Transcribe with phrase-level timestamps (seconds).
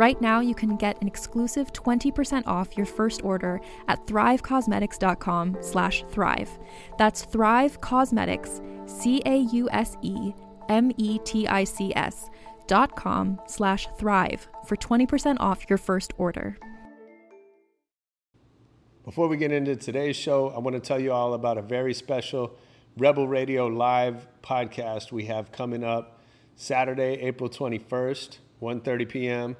[0.00, 6.04] Right now, you can get an exclusive 20% off your first order at thrivecausemetics.com slash
[6.08, 6.48] thrive.
[6.96, 10.30] That's Thrive Causemetics, C-A-U-S-E-M-E-T-I-C-S
[12.66, 16.56] dot com slash thrive for 20% off your first order.
[19.04, 21.92] Before we get into today's show, I want to tell you all about a very
[21.92, 22.56] special
[22.96, 26.22] Rebel Radio Live podcast we have coming up
[26.56, 29.56] Saturday, April 21st, 1.30 p.m.,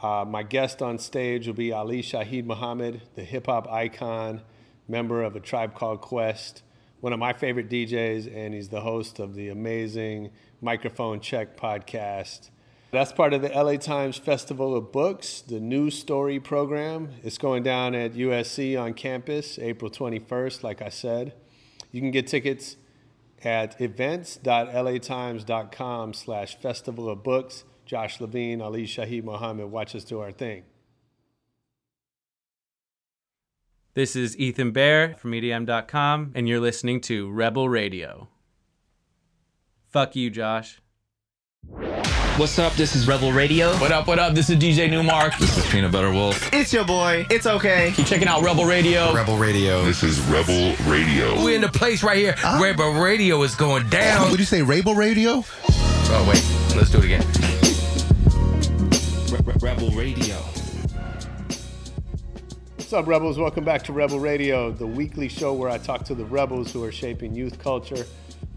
[0.00, 4.42] uh, my guest on stage will be Ali Shaheed Muhammad, the hip hop icon,
[4.88, 6.62] member of a tribe called Quest,
[7.00, 12.50] one of my favorite DJs, and he's the host of the amazing Microphone Check podcast.
[12.92, 17.08] That's part of the LA Times Festival of Books, the News Story program.
[17.22, 21.32] It's going down at USC on campus April 21st, like I said.
[21.90, 22.76] You can get tickets
[23.42, 27.64] at events.latimes.com slash festival of books.
[27.92, 29.70] Josh Levine, Ali Shaheed Muhammad.
[29.70, 30.62] Watch us do our thing.
[33.92, 38.28] This is Ethan Bear from EDM.com, and you're listening to Rebel Radio.
[39.90, 40.80] Fuck you, Josh.
[42.38, 42.72] What's up?
[42.76, 43.74] This is Rebel Radio.
[43.76, 44.34] What up, what up?
[44.34, 45.36] This is DJ Nu-Mark.
[45.36, 46.50] This is Peanut Butter Wolf.
[46.50, 47.26] It's your boy.
[47.28, 47.92] It's okay.
[47.94, 49.12] Keep checking out Rebel Radio.
[49.12, 49.84] Rebel Radio.
[49.84, 51.44] This is Rebel Radio.
[51.44, 52.36] We're in the place right here.
[52.42, 54.30] Uh, Rebel Radio is going down.
[54.30, 55.44] Would you say Rebel Radio?
[55.68, 56.42] Oh, wait.
[56.74, 57.71] Let's do it again.
[59.62, 60.34] Rebel Radio.
[62.74, 63.38] What's up, Rebels?
[63.38, 66.82] Welcome back to Rebel Radio, the weekly show where I talk to the rebels who
[66.82, 68.04] are shaping youth culture.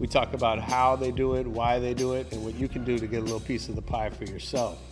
[0.00, 2.82] We talk about how they do it, why they do it, and what you can
[2.82, 4.82] do to get a little piece of the pie for yourself.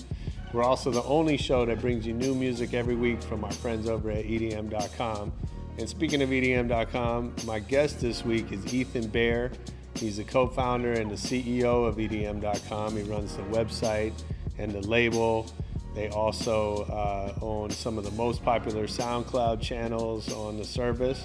[0.52, 3.88] We're also the only show that brings you new music every week from our friends
[3.88, 5.32] over at EDM.com.
[5.78, 9.50] And speaking of EDM.com, my guest this week is Ethan Bear.
[9.96, 12.96] He's the co founder and the CEO of EDM.com.
[12.96, 14.12] He runs the website
[14.58, 15.50] and the label.
[15.94, 21.24] They also uh, own some of the most popular SoundCloud channels on the service.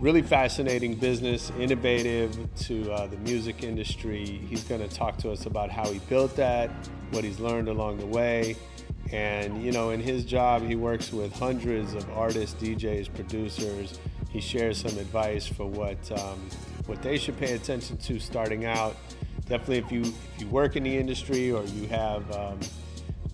[0.00, 4.24] Really fascinating business, innovative to uh, the music industry.
[4.48, 6.70] He's going to talk to us about how he built that,
[7.10, 8.56] what he's learned along the way.
[9.12, 14.00] And, you know, in his job, he works with hundreds of artists, DJs, producers.
[14.30, 16.48] He shares some advice for what, um,
[16.86, 18.96] what they should pay attention to starting out.
[19.46, 22.58] Definitely, if you, if you work in the industry or you have um,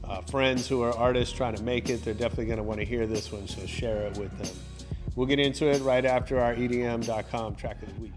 [0.05, 2.87] uh, friends who are artists trying to make it, they're definitely going to want to
[2.87, 4.55] hear this one, so share it with them.
[5.15, 8.13] We'll get into it right after our EDM.com track of the week.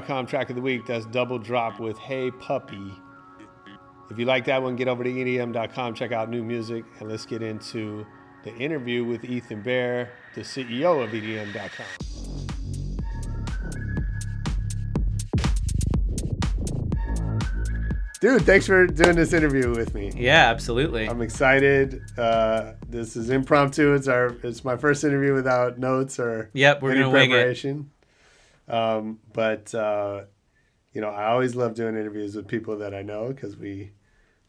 [0.00, 0.86] The track of the week.
[0.86, 2.92] That's Double Drop with Hey Puppy.
[4.10, 7.26] If you like that one, get over to EDM.com, check out new music, and let's
[7.26, 8.06] get into
[8.44, 11.86] the interview with Ethan Bear, the CEO of EDM.com.
[18.18, 20.10] Dude, thanks for doing this interview with me.
[20.16, 21.06] Yeah, absolutely.
[21.08, 22.02] I'm excited.
[22.16, 23.94] Uh, this is impromptu.
[23.94, 27.90] It's our it's my first interview without notes or Yep, we're any gonna preparation.
[28.68, 30.22] Um, but uh,
[30.92, 33.92] you know, I always love doing interviews with people that I know because we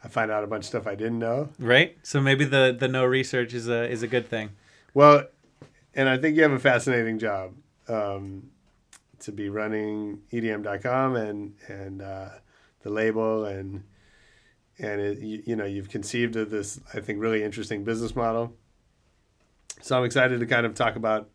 [0.03, 1.49] I find out a bunch of stuff I didn't know.
[1.59, 1.97] Right?
[2.03, 4.51] So maybe the the no research is a is a good thing.
[4.93, 5.25] Well,
[5.93, 7.53] and I think you have a fascinating job
[7.87, 8.49] um,
[9.19, 12.29] to be running EDM.com and and uh,
[12.81, 13.83] the label and
[14.79, 18.53] and it, you, you know you've conceived of this I think really interesting business model.
[19.81, 21.29] So I'm excited to kind of talk about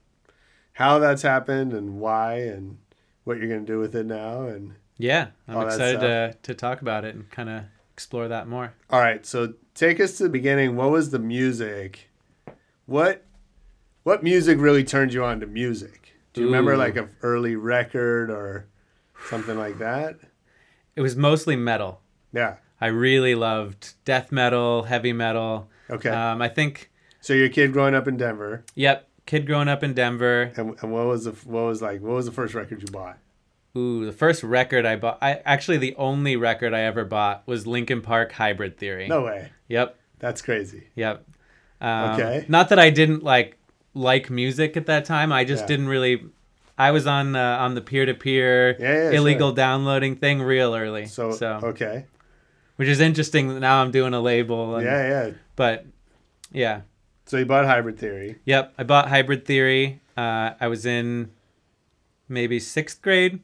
[0.73, 2.79] how that's happened and why and
[3.25, 6.83] what you're going to do with it now and Yeah, I'm excited to to talk
[6.83, 8.75] about it and kind of explore that more.
[8.91, 10.77] All right, so take us to the beginning.
[10.77, 12.11] What was the music?
[12.87, 13.25] What
[14.03, 16.15] what music really turned you on to music?
[16.33, 18.67] Do you remember like an early record or
[19.29, 20.19] something like that?
[20.97, 22.01] It was mostly metal.
[22.33, 22.57] Yeah.
[22.81, 25.69] I really loved death metal, heavy metal.
[25.89, 26.09] Okay.
[26.09, 26.91] Um, I think,
[27.21, 30.53] so you're a kid growing up in Denver, yep, kid growing up in Denver.
[30.57, 33.19] and, and what was the what was like what was the first record you bought?
[33.77, 37.67] Ooh, the first record I bought, I actually the only record I ever bought was
[37.67, 39.09] Linkin Park Hybrid Theory.
[39.09, 39.51] No way.
[39.69, 40.89] Yep, That's crazy.
[40.95, 41.25] yep.
[41.81, 42.45] Um, Okay.
[42.49, 43.57] Not that I didn't like
[43.95, 45.33] like music at that time.
[45.33, 45.67] I just Yeah.
[45.69, 46.23] didn't really.
[46.79, 48.71] I was on uh, on the peer to peer
[49.13, 49.57] illegal sure.
[49.57, 51.07] downloading thing real early.
[51.07, 52.07] So, So, okay.
[52.77, 53.49] which is interesting.
[53.55, 54.77] that Now I'm doing a label.
[54.77, 55.31] And, Yeah, yeah.
[55.57, 55.87] But
[56.53, 56.83] yeah,
[57.33, 58.37] So you bought Hybrid Theory.
[58.45, 60.03] Yep, I bought Hybrid Theory.
[60.19, 61.31] Uh, I was in
[62.29, 63.41] maybe sixth grade,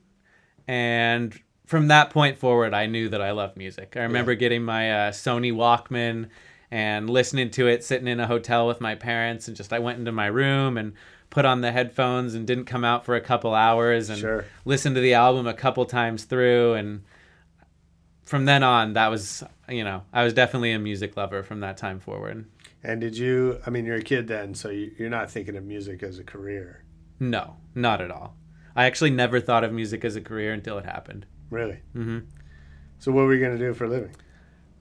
[0.67, 3.95] and from that point forward, I knew that I loved music.
[3.97, 6.29] I remember getting my uh, Sony Walkman
[6.71, 9.99] and listening to it, sitting in a hotel with my parents, and just I went
[9.99, 10.93] into my room and
[11.31, 14.45] put on the headphones and didn't come out for a couple hours and Sure.
[14.67, 17.05] listened to the album a couple times through and
[18.27, 21.79] from then on that was you know i was definitely a music lover from that
[21.79, 22.45] time forward
[22.83, 23.61] And did you?
[23.67, 26.25] I mean, you're a kid then, so you, you're not thinking of music as a
[26.25, 26.85] career,
[27.19, 28.37] No, not at all.
[28.77, 31.27] I actually never thought of music as a career until it happened.
[31.51, 31.81] really.
[31.97, 32.19] Mm-hmm.
[33.01, 34.15] So what were you gonna do for a living?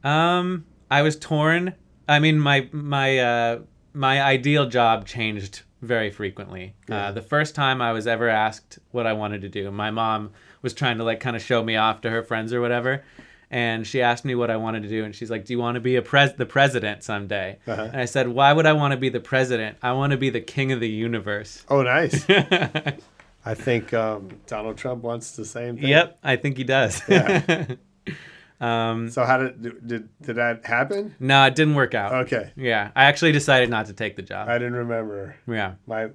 [0.04, 1.74] Um, I was torn.
[2.08, 3.60] I mean, my my uh,
[3.94, 6.76] my ideal job changed very frequently.
[6.90, 10.32] Uh, the first time I was ever asked what I wanted to do, my mom
[10.62, 13.04] was trying to like kind of show me off to her friends or whatever.
[13.50, 15.76] And she asked me what I wanted to do, and she's like, "Do you want
[15.76, 17.90] to be a pres the president someday?" Uh-huh.
[17.92, 19.78] And I said, "Why would I want to be the president?
[19.82, 22.26] I want to be the king of the universe." Oh, nice.
[23.46, 25.88] I think um, Donald Trump wants the same thing.
[25.88, 27.02] Yep, I think he does.
[27.08, 27.66] Yeah.
[28.60, 31.16] um, So how did did did that happen?
[31.20, 32.14] no, it didn't work out.
[32.26, 34.50] Okay, Yeah, I actually decided not to take the job.
[34.50, 35.38] I didn't remember.
[35.48, 36.10] yeah, My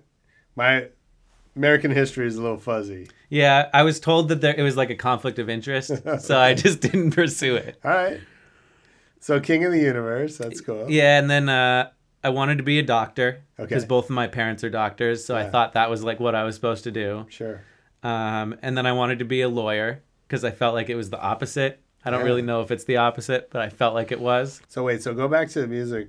[0.54, 0.88] my
[1.56, 3.08] American history is a little fuzzy.
[3.28, 3.68] yeah.
[3.74, 6.80] I was told that there it was like a conflict of interest, so I just
[6.80, 7.78] didn't pursue it.
[7.84, 8.20] All right.
[9.20, 10.90] So King of the Universe, that's cool.
[10.90, 11.90] Yeah, and then uh,
[12.24, 13.68] I wanted to be a doctor Okay.
[13.68, 16.42] because both of my parents are doctors, so I thought that was like what I
[16.44, 17.26] was supposed to do.
[17.28, 17.62] Sure.
[18.02, 21.10] Um, and then I wanted to be a lawyer because I felt like it was
[21.10, 21.80] the opposite.
[22.04, 22.26] I don't Yeah.
[22.26, 24.60] really know if it's the opposite, but I felt like it was.
[24.66, 26.08] So wait, so go back to the music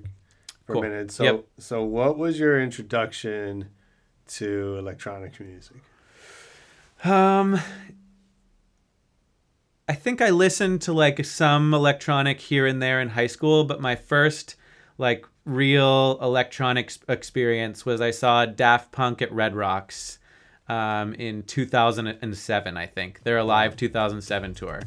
[0.66, 0.82] for Cool.
[0.82, 1.12] a minute.
[1.12, 1.44] So Yep.
[1.58, 3.68] so what was your introduction
[4.28, 5.76] to electronic music?
[7.04, 7.60] Um,
[9.88, 13.80] I think I listened to like some electronic here and there in high school, but
[13.80, 14.56] my first
[14.96, 20.18] like real electronic experience was I saw Daft Punk at Red Rocks
[20.68, 23.22] um, in 2007, I think.
[23.24, 24.80] Their live 2007 tour.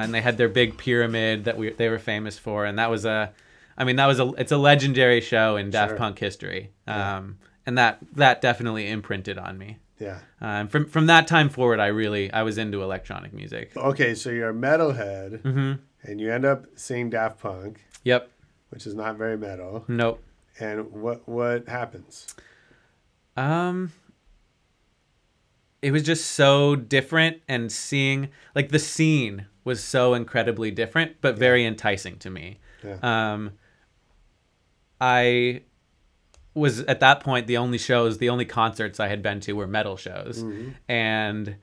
[0.00, 3.04] And they had their big pyramid that we they were famous for, and that was
[3.04, 3.32] a,
[3.78, 5.96] I mean that was a it's a legendary show in Daft Sure.
[5.98, 9.78] Punk history, um, and that that definitely imprinted on me.
[9.98, 10.20] Yeah.
[10.40, 13.76] Um, from from that time forward, I really I was into electronic music.
[13.76, 15.72] Okay, so you're a metalhead, Mm-hmm.
[16.10, 18.30] and you end up seeing Daft Punk, Yep.
[18.70, 19.84] which is not very metal.
[19.88, 20.22] Nope.
[20.58, 22.26] And what what happens?
[23.36, 23.92] Um
[25.82, 31.38] it was just so different and seeing like the scene was so incredibly different but
[31.38, 32.58] very enticing to me.
[32.84, 32.98] Yeah.
[33.02, 33.52] Um
[35.00, 35.62] I
[36.54, 39.66] was at that point the only shows, the only concerts I had been to were
[39.66, 40.44] metal shows,
[40.88, 41.56] and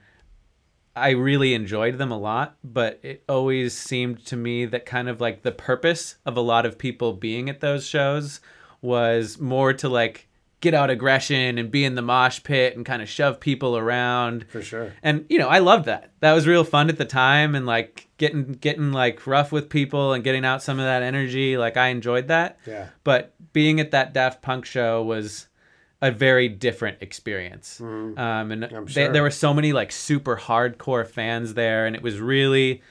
[0.96, 2.56] I really enjoyed them a lot.
[2.64, 6.66] But it always seemed to me that kind of like the purpose of a lot
[6.66, 8.40] of people being at those shows
[8.80, 10.27] was more to like
[10.60, 14.44] get out aggression and be in the mosh pit and kind of shove people around
[14.50, 14.92] For sure.
[15.02, 18.08] and you know i loved that that was real fun at the time and like
[18.18, 21.88] getting getting like rough with people and getting out some of that energy like i
[21.88, 22.88] enjoyed that Yeah.
[23.04, 25.46] but being at that daft punk show was
[26.02, 29.12] a very different experience um, and they, sure.
[29.12, 32.82] there were so many like super hardcore fans there and it was really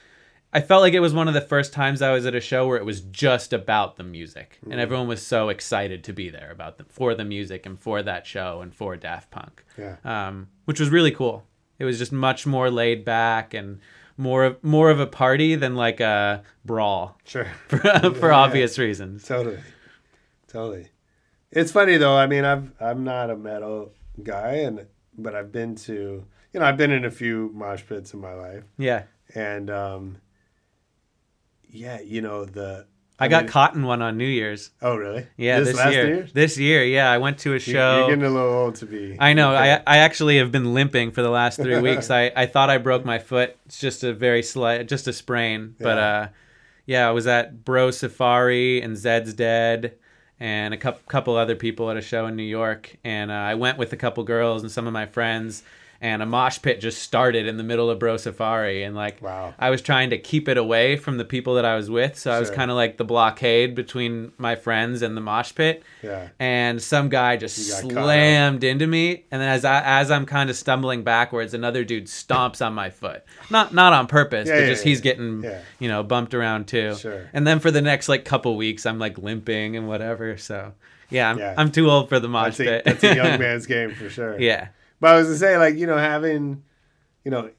[0.52, 2.66] i felt like it was one of the first times i was at a show
[2.66, 6.50] where it was just about the music and everyone was so excited to be there
[6.50, 9.96] about the, for the music and for that show and for daft punk Yeah.
[10.04, 11.44] um, which was really cool.
[11.78, 13.78] It was just much more laid back and
[14.16, 17.46] more of more of a party than like a brawl Sure.
[17.68, 17.78] for,
[18.14, 19.24] for obvious reasons.
[19.24, 19.60] Totally.
[20.48, 20.88] Totally.
[21.52, 22.16] It's funny though.
[22.16, 24.86] I mean, I've I'm not a metal guy, and
[25.16, 28.34] but I've been to you know I've been in a few mosh pits in my
[28.34, 30.16] life, Yeah, and um,
[31.70, 32.86] yeah, you know the.
[33.20, 34.70] I, got mean- caught in one on New Year's.
[34.80, 35.26] Oh really?
[35.36, 36.06] Yeah, this, last year.
[36.06, 36.32] New Year's?
[36.32, 37.98] This year, yeah, I went to a show.
[38.06, 39.16] You're getting a little old to be.
[39.18, 39.52] I know.
[39.54, 42.10] I I actually have been limping for the last three weeks.
[42.12, 43.56] I, I thought I broke my foot.
[43.66, 45.74] It's just a very slight, just a sprain.
[45.80, 46.06] But Yeah.
[46.20, 46.28] uh,
[46.86, 49.94] yeah, I was at Bro Safari and Zeds Dead,
[50.38, 52.96] and a couple couple other people at a show in New York.
[53.02, 55.64] And uh, I went with a couple girls and some of my friends.
[56.00, 59.52] And a mosh pit just started in the middle of Bro Safari, and like Wow.
[59.58, 62.30] I was trying to keep it away from the people that I was with, so
[62.30, 66.28] I was kind of like the blockade between my friends and the mosh pit Yeah.
[66.38, 70.12] and some guy just You got caught slammed into me and then as I, as
[70.12, 74.46] I'm kind of stumbling backwards another dude stomps on my foot not not on purpose
[74.46, 74.88] Yeah, but yeah, just yeah.
[74.90, 75.44] he's getting
[75.80, 77.28] you know bumped around too Sure.
[77.32, 80.74] and then for the next like couple weeks I'm like limping and whatever so
[81.10, 81.40] yeah I'm.
[81.58, 84.08] I'm too old for the mosh That's a, pit that's a young man's game for
[84.08, 84.40] sure.
[84.40, 84.68] yeah
[85.00, 86.62] But I was gonna say, like, you know, having,
[87.24, 87.50] you know,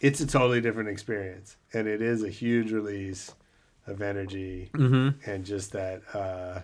[0.00, 3.32] it's a totally different experience, and it is a huge release
[3.86, 5.30] of energy, Mm-hmm.
[5.30, 6.60] and just that, uh,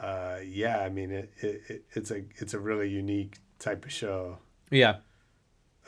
[0.00, 0.78] uh, yeah.
[0.80, 4.38] I mean, it, it, it it's a it's a really unique type of show.
[4.70, 4.96] yeah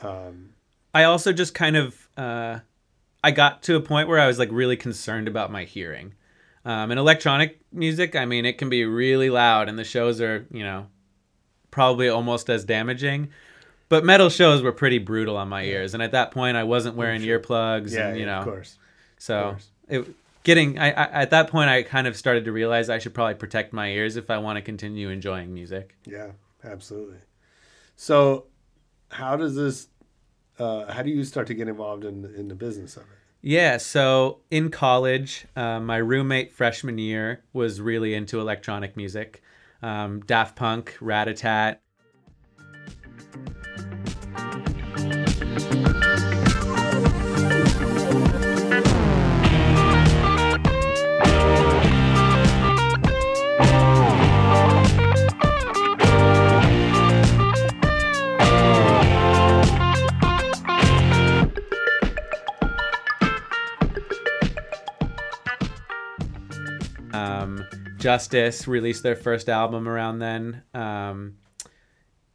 [0.01, 0.51] Um,
[0.93, 2.59] I also just kind of uh,
[3.23, 6.13] I got to a point where I was like really concerned about my hearing.
[6.63, 10.47] Um, and electronic music, I mean, it can be really loud, and the shows are,
[10.51, 10.87] you know,
[11.75, 13.27] probably almost as damaging.
[13.89, 16.95] But metal shows were pretty brutal on my ears, and at that point, I wasn't
[16.95, 18.77] wearing earplugs, yeah, and you know, of course.
[19.19, 19.67] so course.
[19.89, 23.13] it getting I, I at that point, I kind of started to realize I should
[23.13, 25.97] probably protect my ears if I want to continue enjoying music.
[26.05, 26.31] Yeah,
[26.63, 27.17] absolutely.
[27.97, 28.45] So,
[29.09, 29.87] how does this?
[30.57, 33.19] Uh, how do you start to get involved in in the business of it?
[33.41, 39.43] Yeah, so in college, uh, my roommate freshman year was really into electronic music,
[39.81, 41.73] um, Daft Punk, Ratatat.
[41.73, 41.79] Um,
[68.05, 70.61] Justice released their first album around then.
[70.75, 71.37] Um,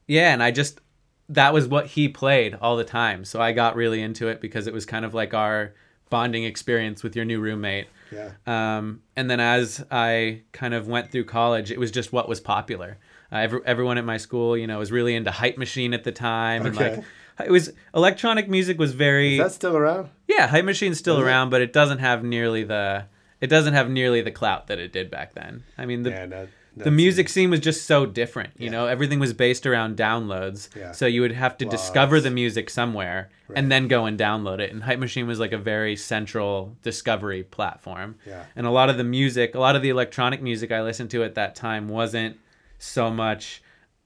[0.08, 0.80] yeah, and I just
[1.28, 3.24] that was what he played all the time.
[3.24, 5.72] So I got really into it because it was kind of like our
[6.08, 7.86] bonding experience with your new roommate.
[8.10, 8.32] Yeah.
[8.48, 12.40] Um, and then as I kind of went through college, it was just what was
[12.40, 12.98] popular.
[13.30, 16.10] Uh, every, everyone at my school, you know, was really into Hype Machine at the
[16.10, 16.96] time, and Okay.
[16.96, 17.04] like
[17.46, 20.08] it was electronic music was very Is that still around?
[20.26, 23.04] yeah, Hype Machine's still around, but it doesn't have nearly the
[23.40, 25.64] it doesn't have nearly the clout that it did back then.
[25.78, 28.50] I mean, the yeah, that, the music scene was just so different.
[28.56, 28.70] You Yeah.
[28.72, 30.68] know, everything was based around downloads.
[30.76, 30.92] Yeah.
[30.92, 31.70] So you would have to Blogs.
[31.72, 33.58] discover the music somewhere Right.
[33.58, 34.70] and then go and download it.
[34.72, 38.14] And Hype Machine was like a very central discovery platform.
[38.26, 38.44] Yeah.
[38.54, 41.24] And a lot of the music, a lot of the electronic music I listened to
[41.24, 42.38] at that time wasn't
[42.78, 43.62] so much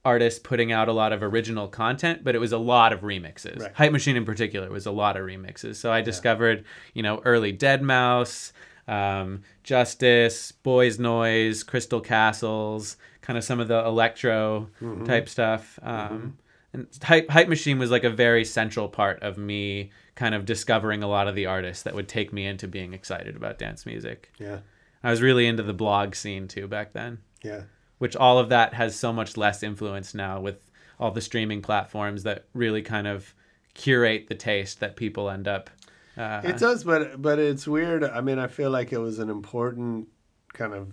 [0.06, 3.60] artists putting out a lot of original content, but it was a lot of remixes.
[3.60, 3.72] Right.
[3.74, 5.76] Hype Machine in particular was a lot of remixes.
[5.76, 6.64] So I discovered,
[6.94, 8.52] you know, early Deadmau5,
[8.88, 15.04] um, Justice, Boys Noize, Crystal Castles, kind of some of the electro Mm-hmm.
[15.04, 15.78] type stuff.
[15.82, 16.36] Um,
[16.72, 21.02] And Hype, Hype Machine was like a very central part of me kind of discovering
[21.02, 24.30] a lot of the artists that would take me into being excited about dance music.
[24.38, 24.58] Yeah,
[25.02, 27.62] I was really into the blog scene too back then yeah,
[27.98, 32.22] which all of that has so much less influence now with all the streaming platforms
[32.24, 33.34] that really kind of
[33.74, 35.68] curate the taste that people end up
[36.16, 38.04] uh, it does, but but it's weird.
[38.04, 40.08] I mean, I feel like it was an important
[40.52, 40.92] kind of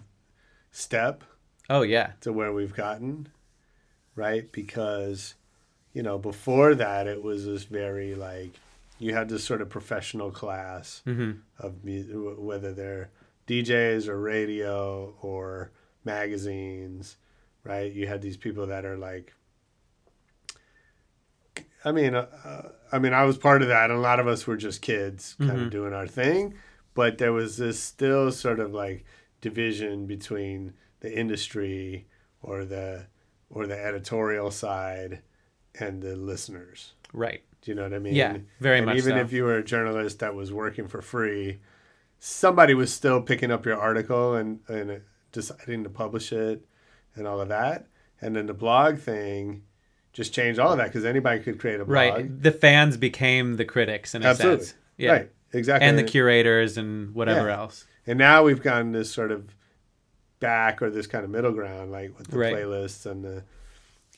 [0.72, 1.24] step
[1.70, 2.13] Oh yeah.
[2.22, 3.28] to where we've gotten,
[4.16, 4.51] right?
[4.51, 5.36] Because,
[5.94, 8.51] you know, before that, it was this very like
[9.00, 11.01] you had this sort of professional class
[11.60, 13.10] of mu- whether they're
[13.48, 15.72] DJs or radio or
[16.04, 17.18] magazines,
[17.63, 17.92] right?
[17.92, 19.34] You had these people that are like.
[21.83, 24.27] I mean, uh, uh, I mean, I was part of that, and a lot of
[24.27, 26.55] us were just kids, kind of doing our thing.
[26.93, 29.05] But there was this still sort of like
[29.39, 32.07] division between the industry
[32.41, 33.07] or the
[33.50, 35.21] or the editorial side
[35.79, 36.93] and the listeners.
[37.13, 37.41] Right.
[37.61, 38.15] Do you know what I mean?
[38.15, 39.17] Yeah, very and much Even so.
[39.17, 41.59] if you were a journalist that was working for free,
[42.19, 46.65] somebody was still picking up your article and and deciding to publish it
[47.15, 47.88] and all of that.
[48.19, 49.63] And then the blog thing
[50.13, 51.89] just changed all of that because anybody could create a blog.
[51.96, 52.41] Right.
[52.44, 54.65] The fans became the critics in a Absolutely.
[54.65, 54.77] sense.
[54.98, 55.12] Yeah.
[55.12, 55.32] Right.
[55.53, 55.88] Exactly.
[55.88, 57.58] And the curators and whatever Yeah.
[57.60, 57.86] else.
[58.08, 59.53] And now we've gotten this sort of
[60.39, 62.53] back or this kind of middle ground, like with the Right.
[62.56, 63.44] playlists and the,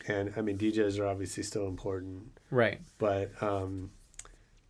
[0.07, 2.79] and I mean DJs are obviously still important, Right.
[2.97, 3.91] but um,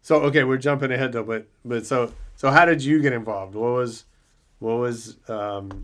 [0.02, 3.56] so okay, we're jumping ahead though, but but so so how did you get involved?
[3.56, 4.06] What was
[4.60, 5.84] what was um,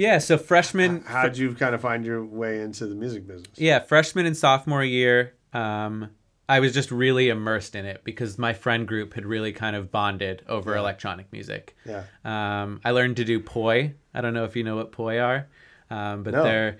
[0.00, 0.18] Yeah.
[0.18, 1.02] So freshman.
[1.02, 3.52] how did you kind of find your way into the music business?
[3.56, 6.08] Yeah, freshman and sophomore year, um,
[6.48, 9.92] I was just really immersed in it because my friend group had really kind of
[9.92, 11.76] bonded over electronic music.
[11.84, 12.04] Yeah.
[12.24, 13.94] Um, I learned to do poi.
[14.14, 15.46] I don't know if you know what poi are,
[15.90, 16.42] um, but No.
[16.44, 16.78] they're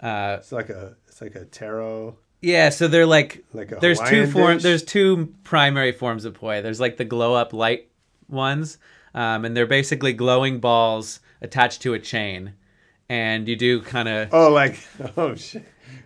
[0.00, 2.16] uh, It's like a it's like a tarot.
[2.40, 2.70] yeah.
[2.70, 4.62] So they're like Like a there's Hawaiian two forms.
[4.62, 6.62] There's two primary forms of poi.
[6.62, 7.90] There's like the glow up light
[8.28, 8.78] ones,
[9.14, 12.54] um, and they're basically glowing balls attached to a chain,
[13.12, 14.78] and you do kind of Oh, like
[15.16, 15.64] oh shit.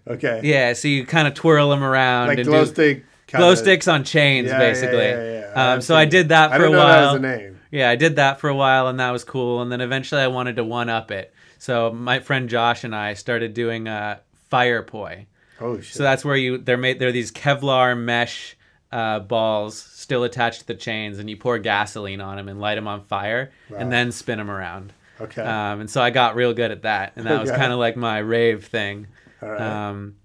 [0.08, 0.40] Okay.
[0.44, 0.72] yeah.
[0.72, 3.04] So you kind of twirl them around Like and glow do, stick.
[3.28, 4.98] glow sticks on chains, Yeah, basically.
[4.98, 5.72] yeah, yeah, yeah.
[5.74, 7.18] Um, so I did that for a while.
[7.18, 7.60] that a name.
[7.70, 9.60] Yeah, I did that for a while, and that was cool.
[9.62, 11.32] And then eventually, I wanted to one up it.
[11.58, 14.18] So my friend Josh and I started doing uh,
[14.50, 15.26] fire poi.
[15.60, 15.94] Oh shit.
[15.96, 16.98] So that's where you they're made.
[16.98, 18.56] They're these Kevlar mesh
[18.92, 22.76] uh, balls still attached to the chains, and you pour gasoline on them and light
[22.76, 23.78] them on fire, Wow.
[23.78, 24.92] and then spin them around.
[25.20, 25.42] Okay.
[25.42, 27.58] Um, and so I got real good at that, and that was Okay.
[27.58, 29.06] kind of like my rave thing.
[29.40, 29.60] Right.
[29.60, 30.16] Um,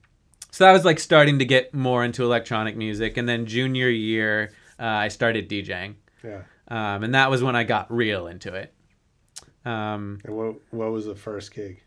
[0.52, 4.52] so that was like starting to get more into electronic music, and then junior year,
[4.80, 6.42] uh, I started DJing, yeah.
[6.68, 8.74] um, and that was when I got real into it.
[9.66, 11.84] Um, And what what was the first gig?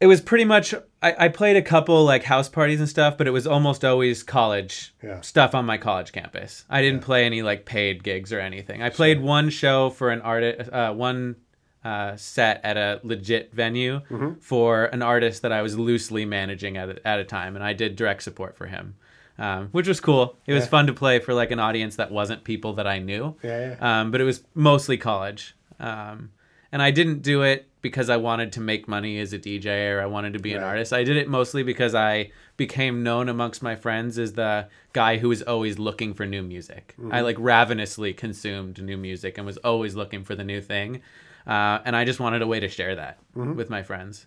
[0.00, 3.28] it was pretty much I, I played a couple like house parties and stuff, but
[3.28, 5.20] it was almost always college Yeah.
[5.20, 6.64] stuff on my college campus.
[6.68, 8.82] I didn't play any like paid gigs or anything.
[8.82, 11.36] I played one show for an artist, uh, one
[11.84, 14.34] uh, set at a legit venue Mm-hmm.
[14.40, 17.72] for an artist that I was loosely managing at a, at a time, and I
[17.72, 18.94] did direct support for him,
[19.38, 20.36] um, which was cool.
[20.46, 20.68] It was Yeah.
[20.70, 23.34] fun to play for like an audience that wasn't people that I knew.
[23.42, 25.56] Yeah, Um, but it was mostly college.
[25.80, 26.30] Um,
[26.70, 30.00] and I didn't do it because I wanted to make money as a DJ or
[30.00, 30.92] I wanted to be an artist.
[30.92, 35.28] I did it mostly because I became known amongst my friends as the guy who
[35.28, 36.94] was always looking for new music.
[37.10, 41.02] I like ravenously consumed new music and was always looking for the new thing.
[41.46, 44.26] Uh, and I just wanted a way to share that with my friends.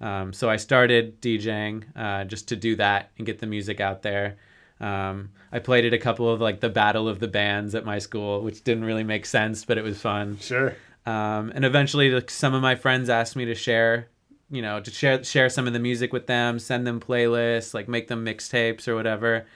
[0.00, 4.02] Um, so I started DJing uh, just to do that and get the music out
[4.02, 4.36] there.
[4.80, 7.98] Um, I played at a couple of like the battle of the bands at my
[7.98, 10.38] school, which didn't really make sense, but it was fun.
[10.40, 10.74] Sure.
[11.06, 14.08] Um, and eventually, like, some of my friends asked me to share,
[14.50, 17.88] you know, to share share some of the music with them, send them playlists, like
[17.88, 19.46] make them mixtapes or whatever.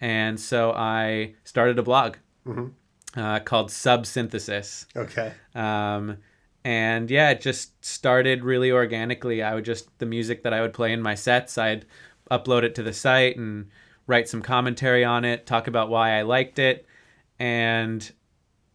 [0.00, 2.16] And so I started a blog
[3.16, 4.86] uh, called Subsynthesis.
[4.94, 5.32] Okay.
[5.54, 6.18] Um,
[6.64, 9.42] and yeah, it just started really organically.
[9.42, 11.86] I would just the music that I would play in my sets, I'd
[12.30, 13.68] upload it to the site and
[14.06, 16.86] write some commentary on it, talk about why I liked it,
[17.38, 18.10] and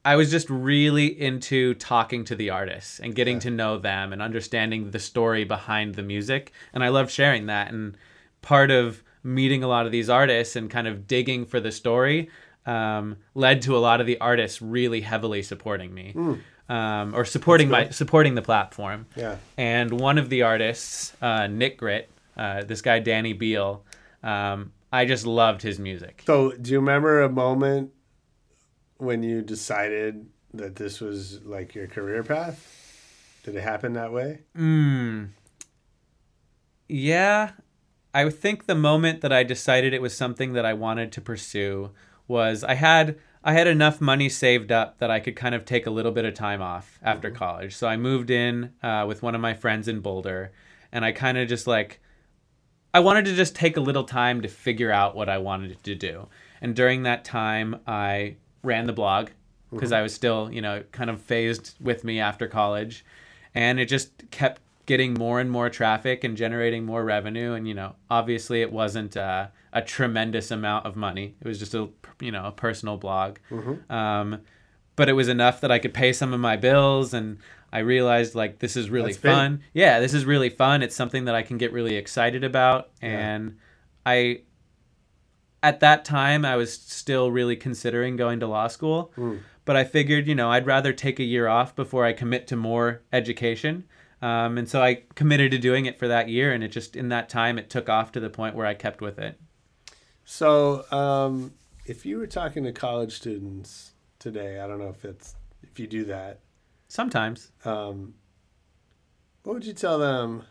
[0.05, 4.21] I was just really into talking to the artists and getting to know them and
[4.21, 7.71] understanding the story behind the music, and I loved sharing that.
[7.71, 7.97] And
[8.41, 12.29] part of meeting a lot of these artists and kind of digging for the story
[12.65, 16.13] um, led to a lot of the artists really heavily supporting me
[16.69, 19.05] um, or supporting my supporting the platform.
[19.15, 19.37] Yeah.
[19.57, 23.83] And one of the artists, uh, Nick Grit, uh, this guy Danny Beal,
[24.23, 26.23] um, I just loved his music.
[26.25, 27.91] So, do you remember a moment
[28.97, 32.79] when you decided that this was like your career path?
[33.43, 34.39] Did it happen that way?
[34.57, 35.29] Mm.
[36.87, 37.51] Yeah,
[38.13, 41.91] I think the moment that I decided it was something that I wanted to pursue
[42.27, 45.85] was I had I had enough money saved up that I could kind of take
[45.85, 47.75] a little bit of time off after college.
[47.75, 50.51] So I moved in uh, with one of my friends in Boulder,
[50.91, 51.99] and I kind of just like
[52.93, 55.95] I wanted to just take a little time to figure out what I wanted to
[55.95, 56.27] do.
[56.61, 59.29] And during that time, I ran the blog
[59.71, 63.03] because I was still, you know, kind of phased with me after college.
[63.55, 67.53] and it just kept getting more and more traffic and generating more revenue.
[67.53, 71.35] And you know, obviously, it wasn't uh, a tremendous amount of money.
[71.41, 71.89] It was just a
[72.23, 73.37] you know a personal blog,
[73.89, 74.41] um,
[74.95, 77.37] but it was enough that I could pay some of my bills and.
[77.75, 79.31] I realized like this is really That's big.
[79.31, 79.63] fun.
[79.73, 80.83] Yeah, this is really fun.
[80.83, 83.57] It's something that I can get really excited about, and
[84.05, 84.41] I
[85.63, 89.11] at that time I was still really considering going to law school,
[89.65, 92.55] but I figured, you know, I'd rather take a year off before I commit to
[92.55, 93.85] more education.
[94.21, 97.09] Um, and so I committed to doing it for that year, and it just in
[97.09, 99.39] that time it took off to the point where I kept with it.
[100.25, 101.53] So, um,
[101.85, 105.87] if you were talking to college students today, I don't know if it's if you
[105.87, 106.39] do that.
[106.87, 108.13] Sometimes, Um,
[109.43, 110.43] what would you tell them?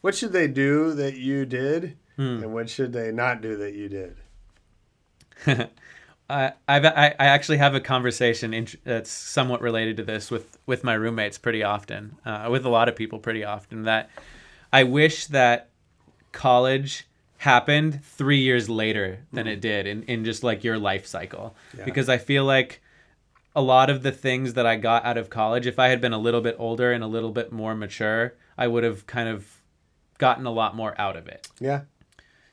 [0.00, 2.42] What should they do that you did, Hmm.
[2.42, 4.16] and what should they not do that you did?
[6.30, 10.58] I I've, I I actually have a conversation in, that's somewhat related to this with
[10.66, 13.84] with my roommates pretty often, uh, with a lot of people pretty often.
[13.84, 14.10] That
[14.72, 15.70] I wish that
[16.32, 17.06] college
[17.38, 22.08] happened three years later than it did in, in just like your life cycle, because
[22.08, 22.80] I feel like
[23.56, 26.12] a lot of the things that I got out of college, if I had been
[26.12, 29.56] a little bit older and a little bit more mature, I would have kind of
[30.18, 31.48] gotten a lot more out of it.
[31.60, 31.82] Yeah,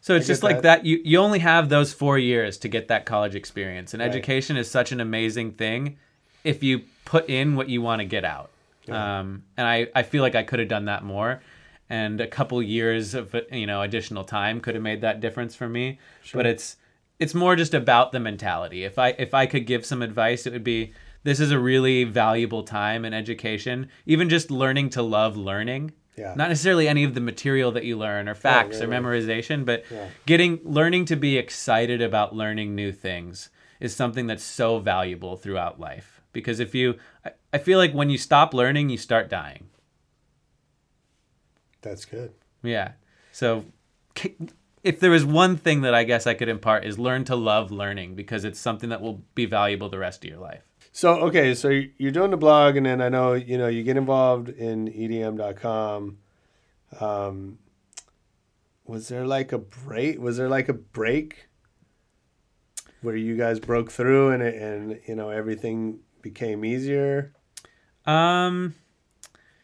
[0.02, 0.84] So it's just like that.
[0.84, 0.86] that.
[0.86, 4.70] You you only have those four years to get that college experience, and education is
[4.70, 5.98] such an amazing thing
[6.44, 8.50] if you put in what you want to get out.
[8.88, 11.42] Um, and I I feel like I could have done that more,
[11.90, 15.70] and a couple years of you know additional time could have made that difference for
[15.70, 16.00] me.
[16.34, 16.78] But it's
[17.20, 18.84] it's more just about the mentality.
[18.84, 20.94] If I if I could give some advice, it would be
[21.24, 23.90] this is a really valuable time in education.
[24.06, 25.94] Even just learning to love learning.
[26.16, 26.34] Yeah.
[26.36, 29.04] Not necessarily any of the material that you learn or oh, facts or right, right.
[29.04, 29.84] memorization, but
[30.26, 33.50] getting learning to be excited about learning new things
[33.82, 36.22] is something that's so valuable throughout life.
[36.32, 36.96] Because if you
[37.26, 39.68] I, I feel like when you stop learning, you start dying.
[41.86, 42.34] That's good.
[42.64, 42.92] Yeah.
[43.32, 43.64] So
[44.84, 47.72] if there is one thing that I guess I could impart is learn to love
[47.72, 50.64] learning because it's something that will be valuable the rest of your life.
[50.92, 53.84] So okay, so you- you're doing the blog, and then I know you know you
[53.84, 56.18] get involved in EDM.com.
[57.00, 57.60] Um,
[58.86, 60.20] was there like a break?
[60.20, 61.48] Was there like a break
[63.02, 67.34] where you guys broke through and it, and you know everything became easier?
[68.06, 68.76] Um,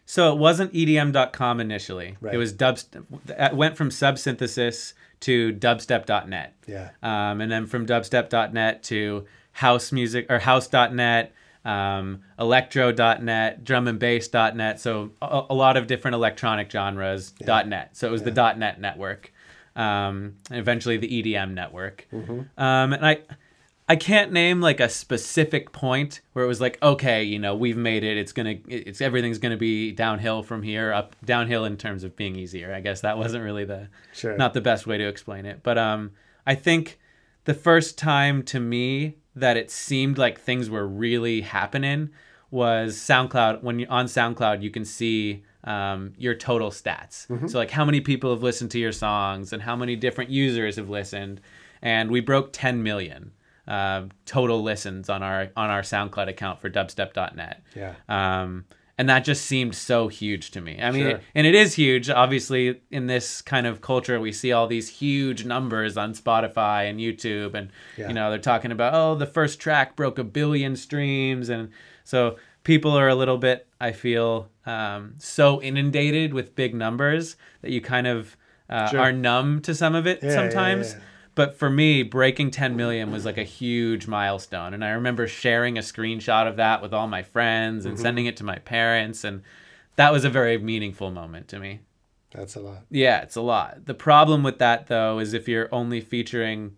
[0.06, 2.18] so it wasn't EDM.com initially.
[2.20, 2.34] Right.
[2.34, 3.04] It was dubstep.
[3.30, 6.56] It went from Subsynthesis to Dubstep.net.
[6.68, 6.90] Yeah.
[7.02, 11.34] Um, and then from Dubstep.net to House Music or House.net,
[11.64, 14.80] um, Electro.net, Drum and Bass.net.
[14.80, 17.34] So a, a lot of different electronic genres.
[17.40, 17.96] .net.
[17.96, 19.32] So it was the .net network.
[19.76, 22.08] Um, and eventually the EDM network.
[22.58, 23.20] Um, and I.
[23.92, 27.76] I can't name like a specific point where it was like, okay, you know, we've
[27.76, 28.16] made it.
[28.18, 32.38] It's gonna, it's everything's gonna be downhill from here, up downhill in terms of being
[32.38, 32.74] easier.
[32.74, 34.38] I guess that wasn't really the, Sure.
[34.38, 35.60] not the best way to explain it.
[35.62, 36.12] But um,
[36.48, 37.00] I think
[37.44, 42.12] the first time to me that it seemed like things were really happening
[42.50, 43.62] was SoundCloud.
[43.62, 47.28] When you're on SoundCloud, you can see um, your total stats.
[47.50, 50.78] So like how many people have listened to your songs and how many different users
[50.78, 51.42] have listened.
[51.82, 53.34] And we broke 10 million
[53.68, 57.62] uh, total listens on our on our SoundCloud account for Dubstep.net.
[57.76, 57.94] Yeah.
[58.10, 58.66] Um,
[58.98, 60.80] and that just seemed so huge to me.
[60.80, 61.10] I mean, Sure.
[61.12, 62.10] it- and it is huge.
[62.10, 67.00] Obviously, in this kind of culture, we see all these huge numbers on Spotify and
[67.00, 68.10] YouTube, and Yeah.
[68.10, 71.70] you know they're talking about oh, the first track broke a billion streams, and
[72.04, 77.72] so people are a little bit, I feel, um, so inundated with big numbers that
[77.72, 78.38] you kind of
[78.70, 79.00] uh, Sure.
[79.00, 80.94] are numb to some of it yeah, sometimes.
[80.94, 81.00] yeah.
[81.34, 84.74] But for me, breaking 10 million was like a huge milestone.
[84.74, 87.90] And I remember sharing a screenshot of that with all my friends Mm-hmm.
[87.92, 89.24] and sending it to my parents.
[89.24, 89.42] And
[89.96, 91.80] that was a very meaningful moment to me.
[92.32, 92.84] That's a lot.
[92.90, 93.86] Yeah, it's a lot.
[93.86, 96.76] The problem with that, though, is if you're only featuring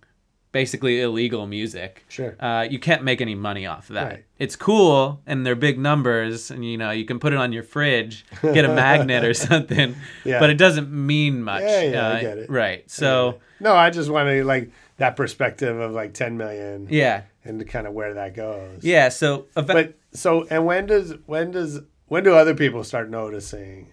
[0.53, 2.35] basically illegal music, Sure.
[2.39, 4.07] uh, you can't make any money off of that.
[4.09, 4.25] Right.
[4.39, 7.63] It's cool and they're big numbers, and you know you can put it on your
[7.63, 10.39] fridge, get a magnet or something, Yeah.
[10.39, 11.63] but it doesn't mean much.
[11.63, 12.49] Yeah, yeah, I uh, get it.
[12.49, 12.89] Right.
[12.89, 17.85] So No, I just wanted like that perspective of like 10 million yeah, and kind
[17.87, 18.83] of where that goes.
[18.83, 19.09] yeah.
[19.09, 23.91] So eva- But so and when does when does when do other people start noticing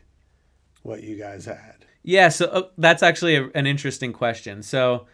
[0.83, 1.87] what you guys had?
[2.03, 4.63] Yeah, so uh, that's actually a, an interesting question.
[4.63, 5.07] So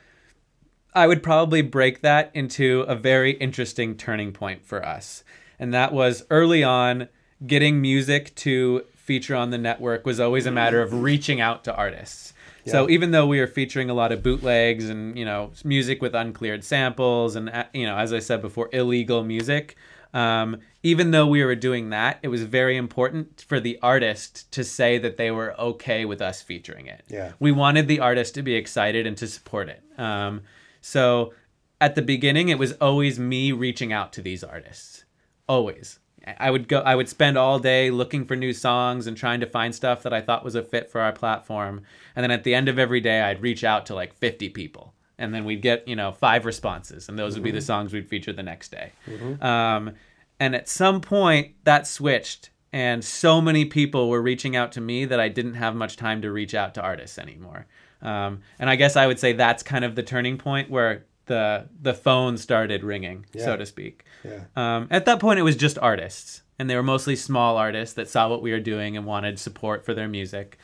[0.96, 5.22] I would probably break that into a very interesting turning point for us.
[5.58, 7.08] And that was early on,
[7.46, 11.74] getting music to feature on the network was always a matter of reaching out to
[11.76, 12.32] artists.
[12.64, 16.14] So even though we were featuring a lot of bootlegs and you know music with
[16.16, 19.76] uncleared samples and uh, you know as I said before illegal music,
[20.14, 24.64] Um, even though we were doing that, it was very important for the artist to
[24.64, 27.02] say that they were okay with us featuring it.
[27.08, 27.32] Yeah.
[27.38, 29.82] We wanted the artist to be excited and to support it.
[29.98, 30.42] Um,
[30.86, 31.34] so
[31.80, 35.04] at the beginning, it was always me reaching out to these artists.
[35.48, 35.98] Always.
[36.38, 36.80] I would go.
[36.80, 40.12] I would spend all day looking for new songs and trying to find stuff that
[40.12, 41.82] I thought was a fit for our platform.
[42.14, 44.92] And then at the end of every day, I'd reach out to like 50 people,
[45.18, 48.08] and then we'd get you know five responses, and those would be the songs we'd
[48.08, 48.92] feature the next day.
[49.40, 49.92] Um,
[50.40, 55.04] and at some point, that switched, and so many people were reaching out to me
[55.04, 57.66] that I didn't have much time to reach out to artists anymore.
[58.06, 61.68] Um, and I guess I would say that's kind of the turning point where the
[61.82, 63.44] the phone started ringing, Yeah.
[63.44, 64.04] so to speak.
[64.24, 64.44] Yeah.
[64.54, 68.08] Um, at that point, it was just artists, and they were mostly small artists that
[68.08, 70.56] saw what we were doing and wanted support for their music.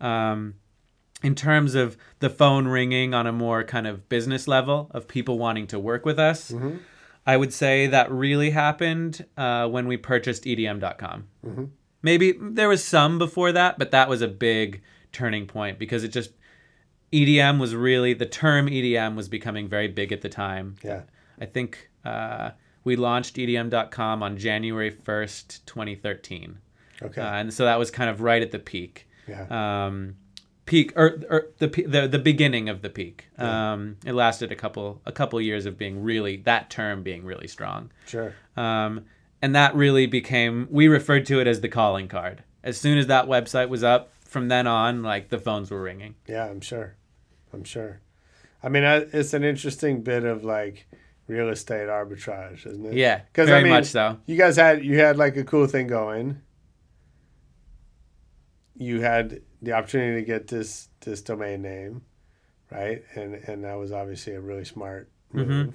[0.00, 0.54] Um,
[1.22, 5.38] in terms of the phone ringing on a more kind of business level of people
[5.38, 6.52] wanting to work with us,
[7.26, 11.24] I would say that really happened uh, when we purchased EDM.com.
[12.02, 14.80] Maybe there was some before that, but that was a big
[15.12, 16.30] turning point because it just
[17.12, 20.76] EDM was really the term EDM was becoming very big at the time.
[20.82, 21.02] Yeah.
[21.40, 22.50] I think uh,
[22.84, 26.58] we launched EDM.com on January 1st, 2013.
[27.02, 27.20] Okay.
[27.20, 29.08] Uh, and so that was kind of right at the peak.
[29.26, 29.86] yeah.
[29.86, 30.16] Um,
[30.66, 33.26] peak or, or the, the the beginning of the peak.
[33.38, 37.48] Um, it lasted a couple a couple years of being really that term being really
[37.48, 37.90] strong.
[38.06, 38.34] sure.
[38.56, 39.06] Um,
[39.42, 42.44] and that really became we referred to it as the calling card.
[42.62, 46.14] As soon as that website was up, from then on, like the phones were ringing.
[46.28, 46.94] Yeah, I'm sure.
[47.52, 48.00] I'm sure.
[48.62, 50.86] I mean, I, it's an interesting bit of like
[51.26, 52.94] real estate arbitrage, isn't it?
[52.94, 54.18] Yeah, because very I mean, much so.
[54.26, 56.40] You guys had you had like a cool thing going.
[58.76, 62.02] You had the opportunity to get this this domain name,
[62.70, 63.02] right?
[63.14, 65.70] And and that was obviously a really smart move Mm-hmm.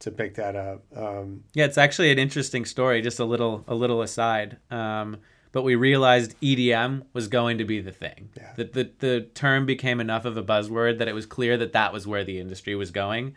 [0.00, 0.84] to pick that up.
[0.96, 3.02] Um, Yeah, it's actually an interesting story.
[3.02, 4.56] Just a little a little aside.
[4.70, 5.18] Um,
[5.52, 8.30] but we realized EDM was going to be the thing.
[8.36, 8.52] Yeah.
[8.56, 11.92] The, the the term became enough of a buzzword that it was clear that that
[11.92, 13.34] was where the industry was going.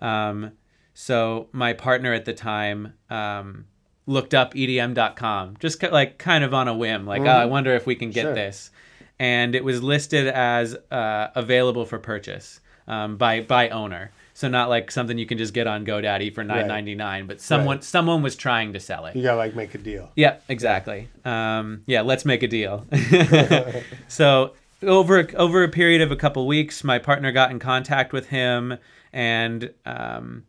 [0.00, 0.52] Um,
[0.94, 3.66] so my partner at the time um,
[4.06, 7.86] looked up EDM.com, just like kind of on a whim, like oh, I wonder if
[7.86, 8.34] we can get Sure.
[8.34, 8.70] this,
[9.18, 14.10] and it was listed as uh, available for purchase um, by by owner.
[14.42, 17.40] So not like something you can just get on GoDaddy for nine ninety nine, but
[17.40, 17.84] someone Right.
[17.84, 19.14] someone was trying to sell it.
[19.14, 20.10] you gotta like make a deal.
[20.16, 21.08] Yeah, exactly.
[21.24, 22.84] Um, yeah, let's make a deal.
[24.08, 28.30] so over over a period of a couple weeks, my partner got in contact with
[28.30, 28.78] him,
[29.12, 30.42] and um,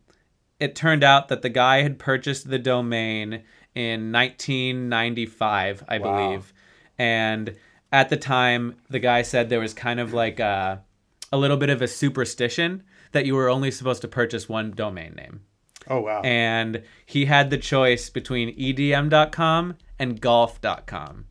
[0.58, 3.44] it turned out that the guy had purchased the domain
[3.76, 6.16] in 1995, I Wow.
[6.16, 6.52] believe,
[6.98, 7.54] and
[7.92, 10.82] at the time, the guy said there was kind of like a,
[11.30, 12.82] a little bit of a superstition
[13.14, 15.40] that you were only supposed to purchase one domain name
[15.88, 16.20] Oh wow.
[16.22, 21.24] and he had the choice between edm.com and golf.com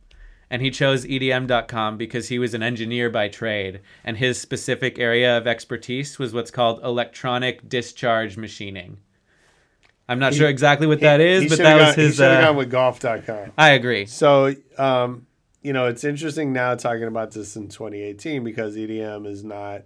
[0.50, 5.36] and he chose edm.com because he was an engineer by trade and his specific area
[5.38, 8.98] of expertise was what's called electronic discharge machining
[10.08, 12.42] i'm not sure exactly what that is but that was gone, he his should have
[12.44, 13.52] uh, gone with golf.com.
[13.58, 15.26] i agree So, um,
[15.62, 19.84] you know, it's interesting now talking about this in 2018 because EDM is not,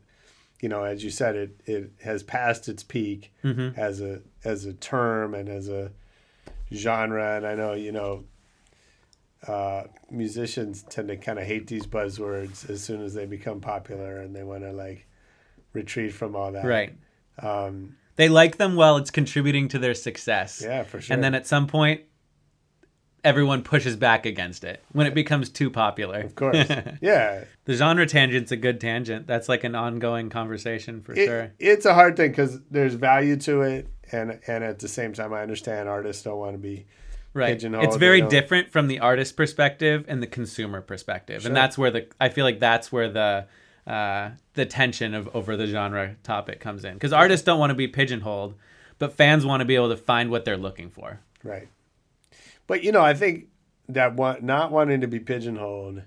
[0.60, 3.78] you know, as you said, it it has passed its peak Mm-hmm.
[3.78, 5.92] as a as a term and as a
[6.72, 7.36] genre.
[7.36, 8.24] And I know, you know,
[9.46, 14.18] uh, musicians tend to kind of hate these buzzwords as soon as they become popular
[14.20, 15.06] and they want to like
[15.72, 16.64] retreat from all that.
[16.64, 16.92] right
[17.40, 21.14] Um, they like them while it's contributing to their success yeah, for sure.
[21.14, 22.00] and then at some point
[23.24, 26.68] everyone pushes back against it when it becomes too popular of course,
[27.00, 29.26] yeah, The genre tangent's a good tangent.
[29.26, 31.52] That's like an ongoing conversation for it, sure.
[31.58, 35.32] it's a hard thing because there's value to it, and and at the same time,
[35.32, 36.86] I understand artists don't want to be
[37.34, 37.52] Right.
[37.52, 41.42] pigeonholed, It's very different from the artist perspective and the consumer perspective.
[41.42, 41.48] Sure.
[41.48, 43.46] And that's where the I feel like that's where the
[43.86, 46.94] uh, the tension of over the genre topic comes in.
[46.94, 48.54] Because artists don't want to be pigeonholed,
[48.98, 51.20] but fans want to be able to find what they're looking for.
[51.44, 51.68] right.
[52.68, 53.48] But you know, I think
[53.88, 56.02] that one, not wanting to be pigeonholed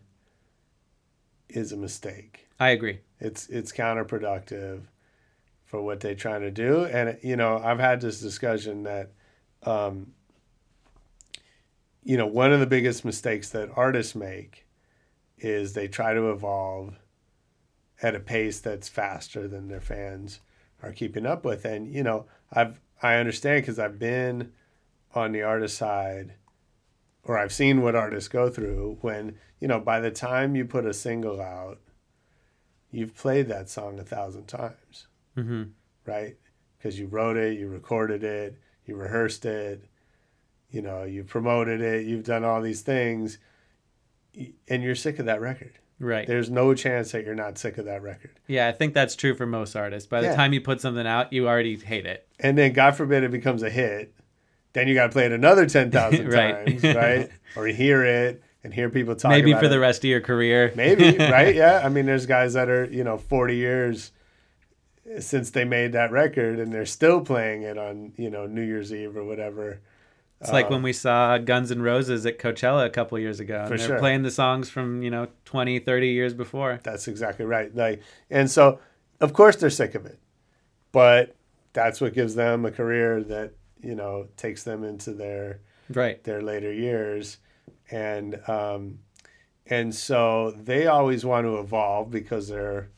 [1.50, 2.48] is a mistake.
[2.58, 3.02] I agree.
[3.20, 4.84] It's it's counterproductive
[5.66, 9.12] for what they're trying to do, and you know, I've had this discussion that.
[9.64, 10.14] Um,
[12.04, 14.66] you know, one of the biggest mistakes that artists make
[15.38, 16.98] is they try to evolve
[18.02, 20.40] at a pace that's faster than their fans
[20.82, 21.66] are keeping up with.
[21.66, 24.52] And you know, I've I understand because I've been
[25.14, 26.34] on the artist side,
[27.24, 30.86] or I've seen what artists go through when you know by the time you put
[30.86, 31.80] a single out,
[32.92, 35.64] you've played that song a thousand times, hmm
[36.06, 36.36] right?
[36.78, 38.58] Because you wrote it, you recorded it,
[38.88, 39.86] you rehearsed it,
[40.72, 43.38] you know, you promoted it, you've done all these things,
[44.68, 45.74] and you're sick of that record.
[46.00, 46.26] Right.
[46.26, 48.40] There's no chance that you're not sick of that record.
[48.48, 50.08] Yeah, I think that's true for most artists.
[50.08, 50.36] By the Yeah.
[50.36, 52.28] time you put something out, you already hate it.
[52.40, 54.12] And then, God forbid, it becomes a hit.
[54.74, 56.66] Then you got to play it another 10,000 Right.
[56.66, 57.30] times, right?
[57.56, 59.70] or hear it and hear people talk Maybe for it.
[59.70, 60.72] the rest of your career.
[60.76, 61.54] Maybe, right?
[61.56, 61.82] Yeah.
[61.84, 64.12] I mean, there's guys that are, you know, 40 years
[65.20, 68.94] since they made that record and they're still playing it on, you know, New Year's
[68.94, 69.82] Eve or whatever.
[70.40, 73.60] It's like when um, we saw Guns N' Roses at Coachella a couple years ago.
[73.60, 74.00] And For they're sure.
[74.00, 76.80] playing the songs from, you know, 20, 30 years before.
[76.82, 77.76] That's exactly right.
[77.76, 78.80] Like, and so,
[79.20, 80.18] of course, they're sick of it,
[80.92, 81.36] but
[81.74, 86.24] that's what gives them a career that you know takes them into their Right.
[86.24, 87.38] their later years,
[87.90, 89.00] and um,
[89.68, 92.90] and so they always want to evolve because they're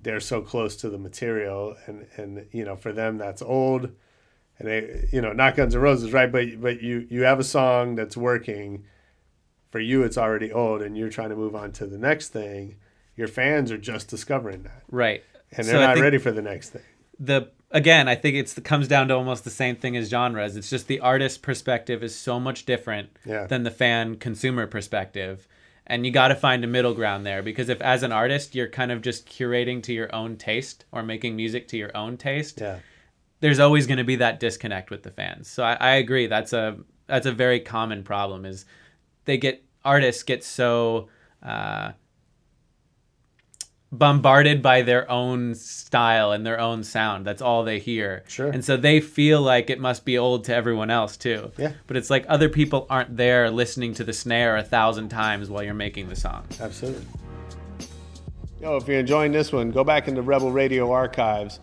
[0.00, 3.90] they're so close to the material, and and you know for them that's old,
[4.58, 6.30] and they you know not Guns N' Roses, right?
[6.32, 8.84] But but you you have a song that's working.
[9.70, 12.76] For you, it's already old, and you're trying to move on to the next thing.
[13.16, 15.22] Your fans are just discovering that, Right.
[15.50, 16.82] and they're So not ready for the next thing.
[17.18, 20.56] the again, I think it's it comes down to almost the same thing as genres.
[20.56, 23.46] It's just the artist perspective is so much different Yeah.
[23.46, 25.48] than the fan consumer perspective.
[25.86, 28.68] And you got to find a middle ground there because if as an artist you're
[28.68, 32.60] kind of just curating to your own taste or making music to your own taste,
[32.60, 32.78] Yeah,
[33.40, 35.48] there's always going to be that disconnect with the fans.
[35.48, 36.28] So I, I agree.
[36.28, 38.44] That's a that's a very common problem.
[38.46, 38.64] Is
[39.24, 41.08] they get artists get so
[41.42, 41.92] uh,
[43.92, 47.26] bombarded by their own style and their own sound.
[47.26, 48.24] That's all they hear.
[48.26, 48.48] Sure.
[48.48, 51.52] And so they feel like it must be old to everyone else too.
[51.58, 51.72] Yeah.
[51.86, 55.62] But it's like other people aren't there listening to the snare a thousand times while
[55.62, 56.44] you're making the song.
[56.58, 57.04] absolutely.
[58.62, 61.60] Yo, if you're enjoying this one, go back in the Rebel Radio archives.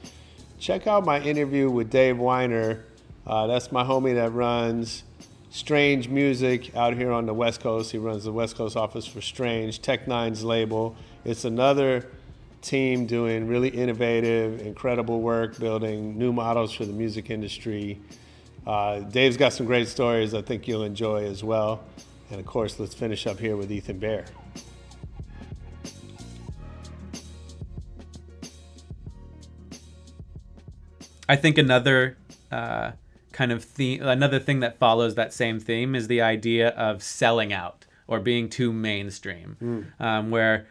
[0.59, 2.83] Check out my interview with Dave Weiner.
[3.25, 5.03] Uh, that's my homie that runs
[5.49, 7.91] Strange Music out here on the West Coast.
[7.93, 10.95] He runs the West Coast office for Strange, Tech N9ne's label.
[11.23, 12.05] It's another
[12.61, 17.99] team doing really innovative, incredible work, building new models for the music industry.
[18.67, 21.81] Uh, Dave's got some great stories I think you'll enjoy as well.
[22.29, 24.25] And of course, let's finish up here with Ethan Bear.
[31.27, 32.17] I think another
[32.51, 32.91] uh,
[33.31, 37.53] kind of theme, another thing that follows that same theme is the idea of selling
[37.53, 39.55] out or being too mainstream,
[39.99, 40.67] um, where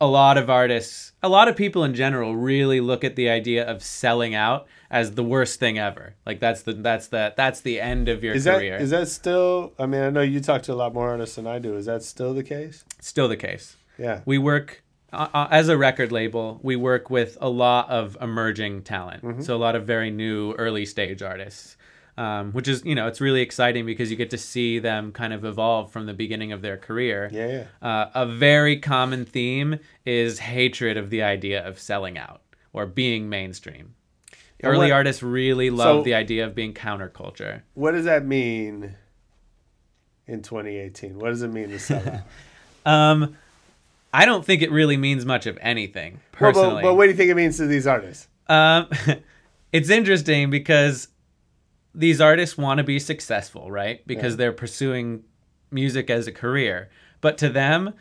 [0.00, 3.66] a lot of artists, a lot of people in general, really look at the idea
[3.66, 6.14] of selling out as the worst thing ever.
[6.24, 8.76] Like that's the that's the that's the end of your Is that career.
[8.76, 9.72] is that still?
[9.78, 11.76] I mean, I know you talk to a lot more artists than I do.
[11.76, 12.84] Is that still the case?
[13.00, 13.76] Still the case.
[13.98, 14.20] Yeah.
[14.24, 18.82] we work uh, uh, as a record label we work with a lot of emerging
[18.82, 19.40] talent Mm-hmm.
[19.40, 21.77] so a lot of very new early stage artists
[22.18, 25.32] um, which is you know it's really exciting because you get to see them kind
[25.32, 27.88] of evolve from the beginning of their career Yeah, yeah.
[27.88, 33.28] uh, a very common theme is hatred of the idea of selling out or being
[33.28, 33.94] mainstream
[34.60, 38.26] And early what- artists really love So- the idea of being counterculture What does that
[38.26, 38.96] mean
[40.26, 41.18] in 2018?
[41.18, 42.22] What does it mean to sell out?
[42.92, 43.36] um,
[44.12, 47.10] i don't think it really means much of anything Well, personally but, but what do
[47.10, 48.26] you think it means to these artists?
[48.48, 48.88] Um,
[49.72, 51.08] it's interesting because
[51.94, 54.06] these artists want to be successful, right?
[54.06, 54.36] Because Yeah.
[54.38, 55.22] they're pursuing
[55.70, 56.88] music as a career.
[57.20, 57.94] But to them,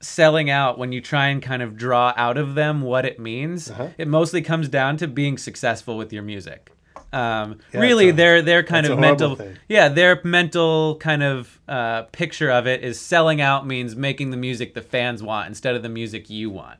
[0.00, 3.70] selling out when you try and kind of draw out of them what it means,
[3.70, 3.88] Uh-huh.
[3.96, 6.70] it mostly comes down to being successful with your music.
[7.12, 9.56] Um, Yeah, really, a- their their kind of mental, thing.
[9.68, 14.36] yeah, their mental kind of uh, picture of it is selling out means making the
[14.36, 16.78] music the fans want instead of the music you want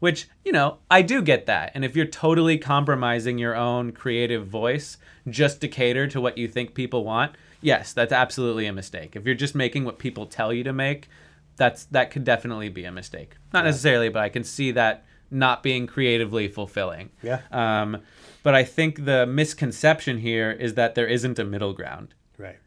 [0.00, 1.70] which you know i do get that.
[1.74, 6.48] And if you're totally compromising your own creative voice just to cater to what you
[6.48, 9.14] think people want yes that's absolutely a mistake.
[9.14, 11.08] If you're just making what people tell you to make
[11.56, 13.36] that's that could definitely be a mistake.
[13.52, 17.10] Not necessarily but i can see that not being creatively fulfilling.
[17.22, 17.40] Yeah.
[17.52, 17.98] um,
[18.42, 22.14] but i think the misconception here is that there isn't a middle ground.
[22.38, 22.58] Right.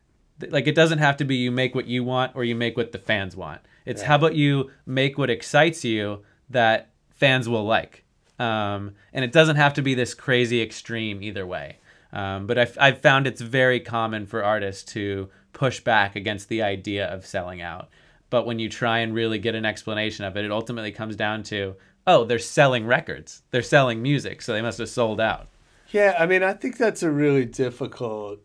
[0.49, 2.91] Like it doesn't have to be you make what you want or you make what
[2.91, 3.61] the fans want.
[3.85, 6.92] It's how about you make what excites you that
[7.23, 8.03] fans will like.
[8.37, 11.77] Um, and it doesn't have to be this crazy extreme either way.
[12.11, 16.61] Um, but I've, I've found it's very common for artists to push back against the
[16.61, 17.89] idea of selling out.
[18.29, 21.43] But when you try and really get an explanation of it it ultimately comes down
[21.43, 23.43] to oh they're selling records.
[23.51, 25.47] They're selling music so they must have sold out.
[25.91, 28.39] Yeah, I mean, I think that's a really difficult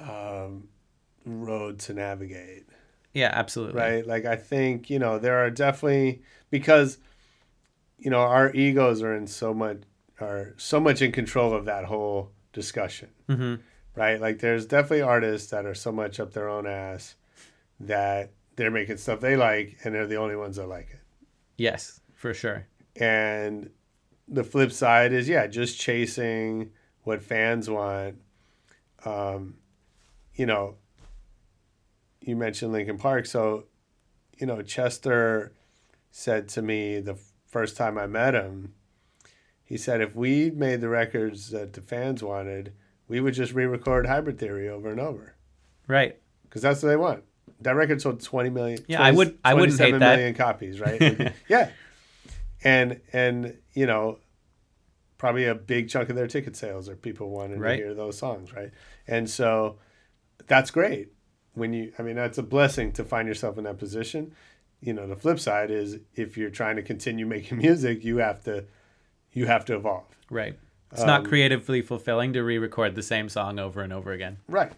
[0.00, 0.68] um,
[1.24, 2.64] road to navigate.
[3.12, 3.80] yeah absolutely.
[3.80, 4.06] Right?
[4.06, 6.98] Like I think you know there are definitely because
[8.00, 9.78] you know our egos are in so much
[10.20, 13.56] are so much in control of that whole discussion, hmm
[13.96, 14.20] right?
[14.20, 17.16] Like there's definitely artists that are so much up their own ass
[17.80, 21.00] that they're making stuff they like and they're the only ones that like it.
[21.56, 22.66] Yes, for sure.
[22.96, 23.70] And
[24.28, 26.70] the flip side is yeah, just chasing
[27.02, 28.16] what fans want.
[29.04, 29.56] Um,
[30.34, 30.76] you know,
[32.20, 33.64] you mentioned Linkin Park, so
[34.38, 35.52] you know Chester
[36.10, 37.18] said to me the
[37.50, 38.74] first time I met him,
[39.64, 42.72] he said if we made the records that the fans wanted,
[43.08, 45.34] we would just re-record Hybrid Theory over and over
[45.86, 46.18] Right.
[46.44, 47.24] because that's what they want.
[47.60, 48.78] That record sold twenty million.
[48.88, 50.16] Yeah, I would- I wouldn't hate 27 that.
[50.16, 51.34] million copies, right?
[51.48, 51.70] yeah,
[52.64, 54.18] and and you know,
[55.18, 57.76] probably a big chunk of their ticket sales are people wanting Right.
[57.76, 58.70] to hear those songs, right?
[59.06, 59.78] And so
[60.46, 61.12] that's great.
[61.52, 64.34] When you, I mean, that's a blessing to find yourself in that position.
[64.82, 68.42] You know, the flip side is if you're trying to continue making music, you have
[68.44, 68.64] to,
[69.32, 70.04] you have to evolve.
[70.30, 70.56] Right.
[70.92, 74.38] It's Um, not creatively fulfilling to re-record the same song over and over again.
[74.48, 74.72] Right.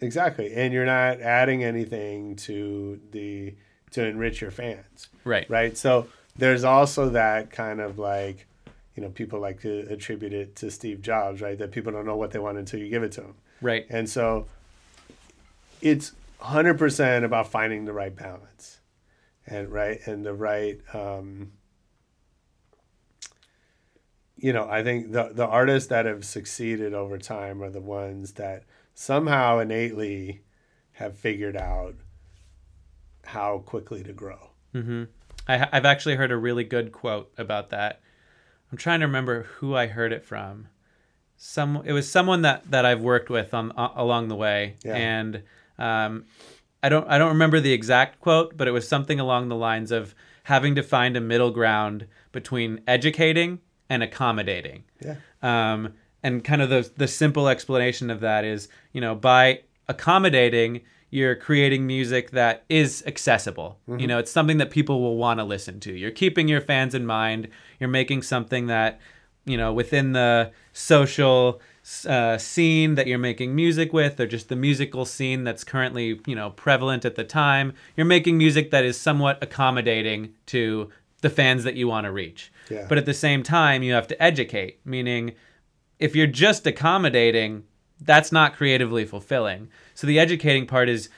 [0.00, 0.52] Exactly.
[0.54, 3.54] And you're not adding anything to the
[3.92, 5.08] to enrich your fans.
[5.22, 5.48] Right.
[5.50, 5.76] Right.
[5.76, 8.46] So there's also that kind of like,
[8.96, 11.58] you know, people like to attribute it to Steve Jobs, right?
[11.58, 13.34] That people don't know what they want until you give it to them.
[13.60, 13.86] Right.
[13.90, 14.46] And so
[15.80, 18.78] it's 100% about finding the right balance.
[19.46, 21.52] And right and the right um
[24.36, 28.32] you know, I think the the artists that have succeeded over time are the ones
[28.32, 28.64] that
[28.94, 30.42] somehow innately
[30.92, 31.94] have figured out
[33.24, 34.50] how quickly to grow.
[34.72, 35.04] hmm
[35.48, 38.00] I, I've actually heard a really good quote about that.
[38.70, 40.68] I'm trying to remember who I heard it from.
[41.36, 44.96] Some it was someone that that I've worked with on uh, along the way, Yeah.
[44.96, 45.42] and
[45.78, 46.24] um,
[46.82, 49.90] I don't I don't remember the exact quote, but it was something along the lines
[49.90, 50.14] of
[50.44, 54.84] having to find a middle ground between educating and accommodating.
[55.00, 55.16] Yeah.
[55.42, 60.82] Um, and kind of the the simple explanation of that is, you know, by accommodating,
[61.10, 63.78] you're creating music that is accessible.
[63.86, 65.92] You know, it's something that people will want to listen to.
[65.92, 67.48] You're keeping your fans in mind.
[67.78, 68.98] You're making something that,
[69.44, 71.60] you know, within the social
[72.06, 76.34] uh, scene that you're making music with, or just the musical scene that's currently, you
[76.34, 77.72] know, prevalent at the time.
[77.96, 80.90] You're making music that is somewhat accommodating to
[81.20, 82.52] the fans that you want to reach.
[82.70, 82.86] Yeah.
[82.88, 85.34] But at the same time, you have to educate, meaning
[85.98, 87.64] if you're just accommodating,
[88.00, 89.68] that's not creatively fulfilling.
[89.94, 91.08] So the educating part is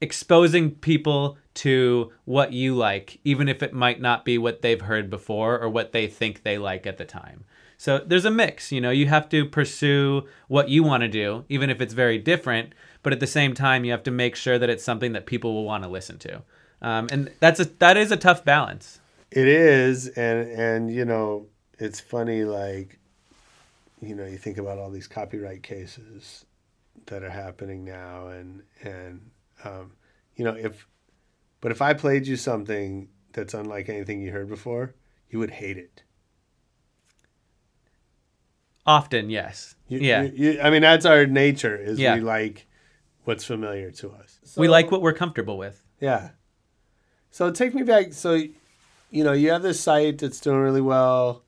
[0.00, 5.08] exposing people to what you like, even if it might not be what they've heard
[5.08, 7.44] before or what they think they like at the time.
[7.76, 11.44] So there's a mix, you know, you have to pursue what you want to do,
[11.48, 12.72] even if it's very different,
[13.02, 15.52] but at the same time, you have to make sure that it's something that people
[15.52, 16.42] will want to listen to.
[16.80, 19.00] Um, and that's a that is a tough balance.
[19.30, 21.46] It is, and and you know,
[21.78, 22.44] it's funny.
[22.44, 22.98] Like,
[24.00, 26.44] you know, you think about all these copyright cases
[27.06, 29.30] that are happening now, and and
[29.64, 29.92] um,
[30.36, 30.86] you know, if
[31.60, 34.94] but if I played you something that's unlike anything you heard before,
[35.30, 36.03] you would hate it.
[38.86, 39.74] Often, yes.
[39.88, 40.22] You, yeah.
[40.22, 41.76] you- you- I mean, that's our nature.
[41.76, 42.14] Is Yeah.
[42.16, 42.66] we like
[43.24, 44.38] what's familiar to us.
[44.56, 45.82] we like what we're comfortable with.
[46.00, 46.30] Yeah.
[47.30, 48.12] So take me back.
[48.12, 48.34] So,
[49.10, 51.42] you know, you have this site that's doing really well.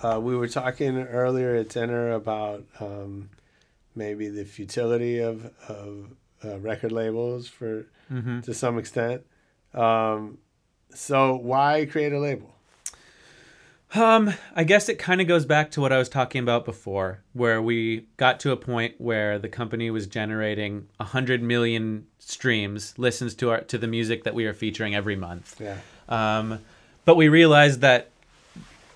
[0.00, 3.30] Uh, we were talking earlier at dinner about um,
[3.96, 6.10] maybe the futility of of
[6.44, 7.86] uh, record labels for
[8.42, 9.22] to some extent.
[9.74, 10.38] Um,
[10.94, 12.54] so why create a label?
[13.94, 17.20] Um, I guess it kind of goes back to what I was talking about before,
[17.32, 22.92] where we got to a point where the company was generating a hundred million streams,
[22.98, 25.58] listens to our to the music that we are featuring every month.
[25.58, 25.78] Yeah.
[26.08, 26.58] Um,
[27.06, 28.10] but we realized that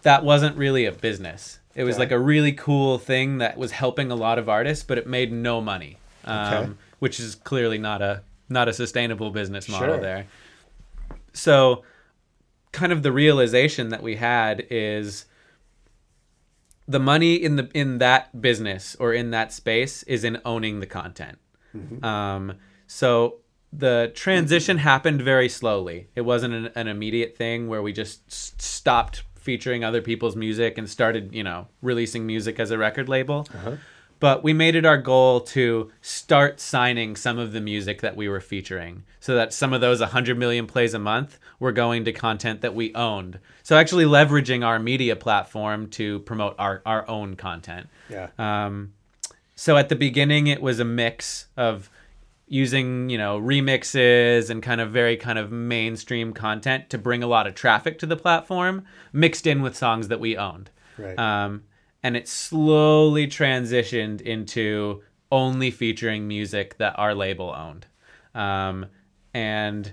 [0.03, 1.59] that wasn't really a business.
[1.74, 2.01] It was Okay.
[2.01, 5.32] like a really cool thing that was helping a lot of artists, but it made
[5.32, 6.72] no money, um, Okay.
[6.99, 8.20] which is clearly not a
[8.51, 10.01] not a sustainable business model Sure.
[10.03, 10.26] there.
[11.32, 11.84] So,
[12.73, 15.27] kind of the realization that we had is
[16.89, 20.87] the money in the in that business or in that space is in owning the
[20.87, 21.39] content.
[22.05, 22.55] Um,
[22.87, 23.37] so
[23.73, 26.09] the transition happened very slowly.
[26.14, 30.77] It wasn't an, an immediate thing where we just s- stopped featuring other people's music
[30.77, 33.47] and started, you know, releasing music as a record label.
[34.23, 38.29] But we made it our goal to start signing some of the music that we
[38.29, 42.12] were featuring so that some of those 100 million plays a month were going to
[42.12, 43.41] content that we owned.
[43.64, 47.89] So actually leveraging our media platform to promote our, our own content.
[48.09, 48.29] Yeah.
[48.39, 48.93] Um,
[49.57, 51.91] so at the beginning, it was a mix of
[52.47, 57.27] using, you know, remixes and kind of very kind of mainstream content to bring a
[57.27, 60.70] lot of traffic to the platform, mixed in with songs that we owned.
[60.97, 61.18] Right.
[61.18, 61.64] Um,
[62.03, 67.86] and it slowly transitioned into only featuring music that our label owned.
[68.34, 68.86] Um,
[69.32, 69.92] and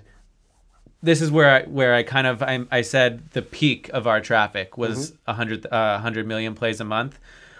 [1.02, 4.20] this is where I, where I kind of I, I said the peak of our
[4.20, 7.18] traffic was a hundred uh, hundred million plays a month.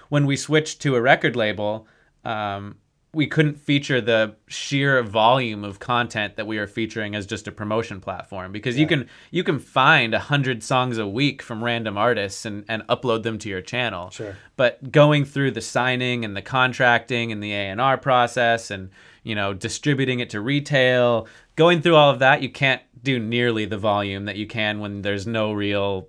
[0.08, 1.86] When we switched to a record label,
[2.24, 2.76] um,
[3.12, 7.52] we couldn't feature the sheer volume of content that we are featuring as just a
[7.52, 11.98] promotion platform because you can you can find a hundred songs a week from random
[11.98, 14.10] artists and, and upload them to your channel.
[14.10, 14.36] Sure.
[14.56, 18.90] But going through the signing and the contracting and the A and R process and
[19.24, 23.64] you know distributing it to retail, going through all of that, you can't do nearly
[23.64, 26.08] the volume that you can when there's no real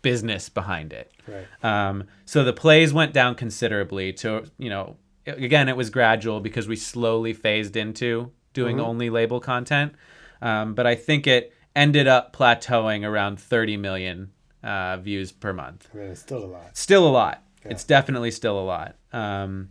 [0.00, 1.12] business behind it.
[1.26, 1.46] Right.
[1.62, 4.96] Um, so the plays went down considerably to, you know,
[5.26, 9.94] again, it was gradual because we slowly phased into doing only label content.
[10.40, 15.88] Um, but I think it ended up plateauing around 30 million uh, views per month.
[15.94, 16.76] I mean, it's still a lot.
[16.76, 17.42] Still a lot.
[17.64, 18.96] It's definitely still a lot.
[19.12, 19.70] Um,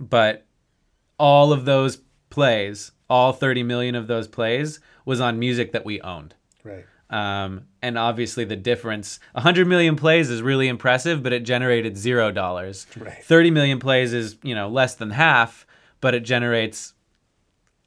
[0.00, 0.46] but
[1.18, 6.00] all of those plays, all 30 million of those plays, was on music that we
[6.00, 6.34] owned.
[6.64, 6.84] Right.
[7.08, 12.30] Um, and obviously the difference 100 million plays is really impressive but it generated zero
[12.30, 13.22] dollars Right.
[13.24, 15.66] 30 million plays is you know less than half
[16.00, 16.94] but it generates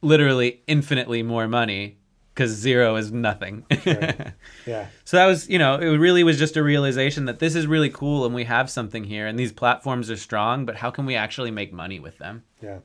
[0.01, 1.97] literally infinitely more money
[2.33, 3.63] because zero is nothing
[4.65, 4.87] Yeah.
[5.05, 7.89] so that was you know it really was just a realization that this is really
[7.89, 11.15] cool and we have something here and these platforms are strong but how can we
[11.15, 12.79] actually make money with them Yeah.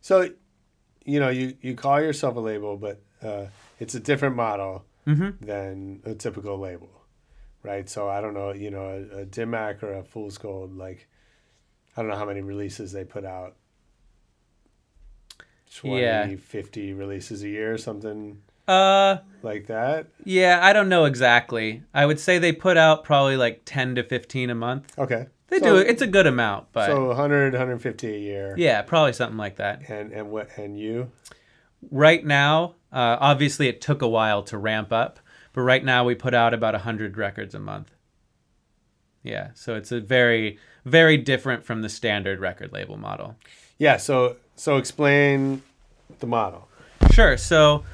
[0.00, 0.30] So,
[1.04, 3.46] you know, you, you call yourself a label, but uh,
[3.80, 6.90] it's a different model than a typical label,
[7.62, 7.88] right?
[7.88, 11.08] So I don't know, you know, a, a Dim Mak or a Fool's Gold, like,
[11.96, 13.54] I don't know how many releases they put out.
[15.76, 16.36] 20, Yeah.
[16.36, 20.08] 50 releases a year, or something uh like that.
[20.24, 24.02] yeah i don't know exactly i would say they put out probably like 10 to
[24.02, 25.26] 15 a month Okay.
[25.48, 25.88] They So- do.
[25.88, 28.54] It's a good amount, but So 100, 150 a year.
[28.58, 29.88] yeah, probably something like that.
[29.88, 31.12] And and what and you?
[31.92, 35.18] Right now, uh, obviously, it took a while to ramp up,
[35.52, 37.92] but right now we put out about hundred records a month.
[39.22, 43.36] Yeah, so it's a very, very different from the standard record label model.
[43.78, 43.96] Yeah.
[43.96, 45.62] So so explain
[46.20, 46.68] the model.
[47.10, 47.36] Sure.
[47.36, 47.84] So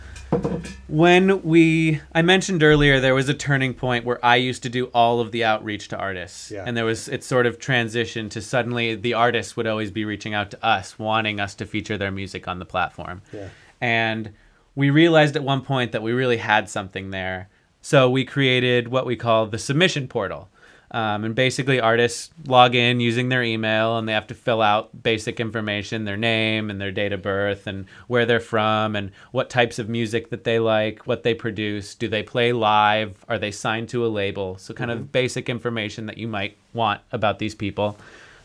[0.88, 4.86] when we I mentioned earlier there was a turning point where I used to do
[4.86, 6.50] all of the outreach to artists.
[6.50, 6.64] Yeah.
[6.66, 10.34] And there was it sort of transitioned to suddenly the artists would always be reaching
[10.34, 13.22] out to us wanting us to feature their music on the platform.
[13.32, 13.48] Yeah.
[13.80, 14.32] And
[14.74, 17.48] we realized at one point that we really had something there.
[17.80, 20.48] So we created what we call the submission portal.
[20.92, 25.02] Um, and basically, artists log in using their email and they have to fill out
[25.02, 29.48] basic information their name and their date of birth and where they're from and what
[29.48, 31.94] types of music that they like, what they produce.
[31.94, 33.24] Do they play live?
[33.26, 34.58] Are they signed to a label?
[34.58, 37.96] So, kind of basic information that you might want about these people.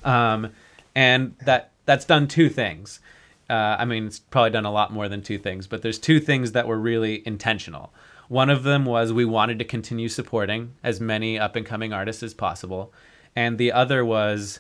[0.06, 0.54] Um,
[0.96, 3.02] and that that's done two things.
[3.50, 6.20] Uh, I mean, it's probably done a lot more than two things, but there's two
[6.20, 7.94] things that were really intentional.
[8.28, 12.24] One of them was we wanted to continue supporting as many up and coming artists
[12.24, 12.94] as possible,
[13.36, 14.60] and the other was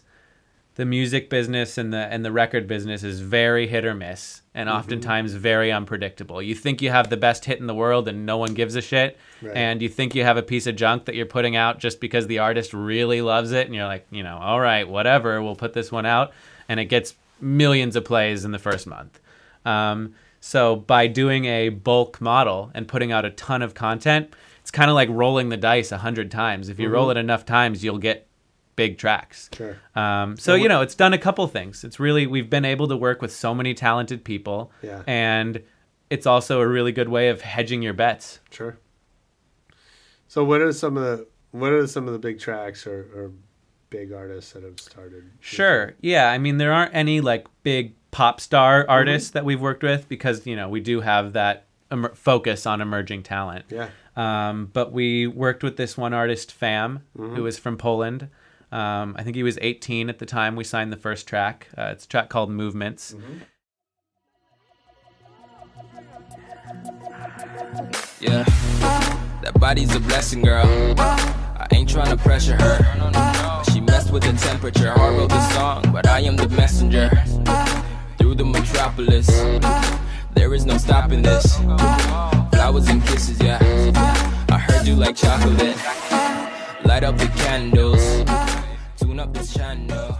[0.75, 4.69] the music business and the and the record business is very hit or miss and
[4.69, 6.39] oftentimes very unpredictable.
[6.41, 8.81] You think you have the best hit in the world and no one gives a
[8.81, 9.57] shit, Right.
[9.57, 12.27] and you think you have a piece of junk that you're putting out just because
[12.27, 15.73] the artist really loves it, and you're like, you know, all right, whatever, we'll put
[15.73, 16.31] this one out,
[16.69, 19.19] and it gets millions of plays in the first month.
[19.65, 24.71] Um, so by doing a bulk model and putting out a ton of content, it's
[24.71, 26.69] kind of like rolling the dice a hundred times.
[26.69, 28.27] If you roll it enough times, you'll get
[28.75, 29.49] big tracks.
[29.53, 29.77] Sure.
[29.95, 31.83] Um, so you know, it's done a couple things.
[31.83, 35.03] It's really we've been able to work with so many talented people, Yeah.
[35.07, 35.63] and
[36.09, 38.39] it's also a really good way of hedging your bets.
[38.51, 38.77] Sure.
[40.27, 43.31] So what are some of the what are some of the big tracks or, or
[43.89, 45.23] big artists that have started?
[45.39, 45.93] Sure.
[46.01, 46.29] Yeah.
[46.31, 50.45] I mean, there aren't any like big pop star artists that we've worked with because
[50.47, 53.65] you know we do have that emer- focus on emerging talent.
[53.69, 53.89] Yeah.
[54.15, 58.29] Um, but we worked with this one artist, Pham, who is from Poland.
[58.71, 61.67] Um, I think he was 18 at the time we signed the first track.
[61.77, 63.15] Uh, it's a track called Movements.
[68.19, 68.43] Yeah.
[69.43, 70.95] That body's a blessing, girl.
[70.97, 73.46] I ain't trying to pressure her.
[73.71, 74.93] She messed with the temperature.
[74.97, 77.09] I wrote the song, but I am the messenger.
[78.17, 79.27] Through the metropolis,
[80.33, 81.55] there is no stopping this.
[82.51, 83.59] Flowers and kisses, yeah.
[84.49, 85.77] I heard you like chocolate.
[86.85, 88.23] Light up the candles.
[88.97, 90.17] Tune up this channel.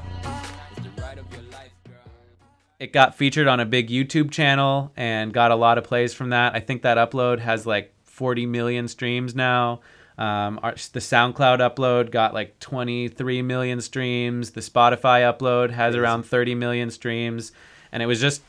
[2.80, 6.30] It got featured on a big YouTube channel and got a lot of plays from
[6.30, 6.54] that.
[6.54, 9.80] I think that upload has like 40 million streams now.
[10.18, 14.52] Um, our, the SoundCloud upload got like 23 million streams.
[14.52, 17.52] The Spotify upload has around 30 million streams,
[17.92, 18.42] and it was just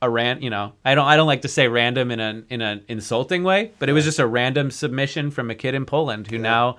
[0.00, 0.40] a ran.
[0.40, 3.44] You know, I don't I don't like to say random in an in an insulting
[3.44, 6.78] way, but it was just a random submission from a kid in Poland who now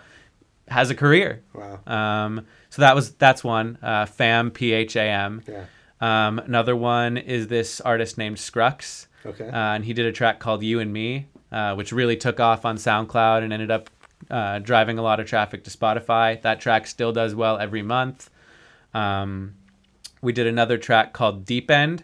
[0.68, 1.43] has a career.
[1.53, 1.80] Wow.
[1.86, 3.78] Um, so that was that's one.
[3.82, 5.43] Uh, Pham P H A M.
[5.47, 5.66] Yeah.
[6.01, 9.07] Um, another one is this artist named Scrux.
[9.26, 9.47] Okay.
[9.47, 12.64] Uh, and he did a track called You and Me, uh, which really took off
[12.64, 13.89] on SoundCloud and ended up
[14.30, 16.42] uh, driving a lot of traffic to Spotify.
[16.42, 18.30] That track still does well every month.
[18.94, 19.56] Um,
[20.22, 22.04] we did another track called Deep End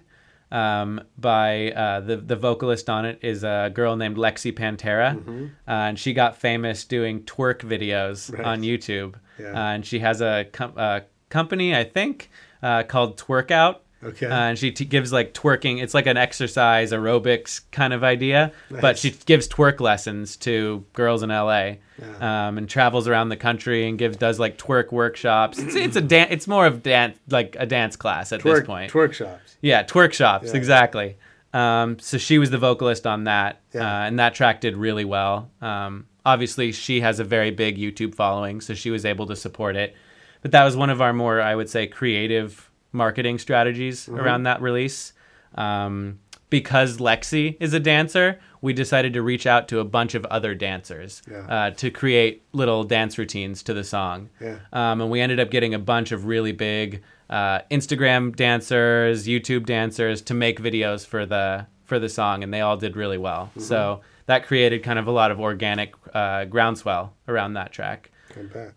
[0.52, 5.48] um, by uh, the the vocalist on it is a girl named Lexy Panterra, Mhm.
[5.68, 8.46] uh, and she got famous doing twerk videos Right.
[8.46, 9.16] on YouTube.
[9.40, 9.48] Yeah.
[9.54, 12.30] Uh, and she has a com- uh, company, I think,
[12.64, 13.82] uh, called Twerk Out.
[14.06, 14.28] Okay.
[14.28, 15.82] Uh, and she t- gives like twerking.
[15.82, 21.24] It's like an exercise aerobics kind of idea, but she gives twerk lessons to girls
[21.24, 21.74] in LA,
[22.20, 25.58] um, and travels around the country and gives does like twerk workshops.
[25.58, 28.92] It's, it's a dan- It's more of dance, like a dance class at this point.
[28.92, 29.58] twerk shops.
[29.62, 30.58] Yeah, twerk shops, Yeah.
[30.58, 31.18] exactly.
[31.54, 33.82] Um, so she was the vocalist on that, Yeah.
[33.82, 35.50] uh, and that track did really well.
[35.62, 39.76] Um, obviously, she has a very big YouTube following, so she was able to support
[39.78, 39.96] it.
[40.42, 44.20] But that was one of our more, I would say, creative marketing strategies Mhm.
[44.20, 45.14] around that release.
[45.56, 46.20] Um,
[46.50, 50.54] because Lexi is a dancer, we decided to reach out to a bunch of other
[50.56, 51.40] dancers Yeah.
[51.48, 54.30] uh, to create little dance routines to the song.
[54.40, 54.58] Yeah.
[54.72, 59.66] Um, and we ended up getting a bunch of really big uh, Instagram dancers, YouTube
[59.66, 63.48] dancers to make videos for the for the song, and they all did really well.
[63.52, 63.60] Mm-hmm.
[63.62, 68.12] So that created kind of a lot of organic uh, groundswell around that track.
[68.36, 68.74] I bet.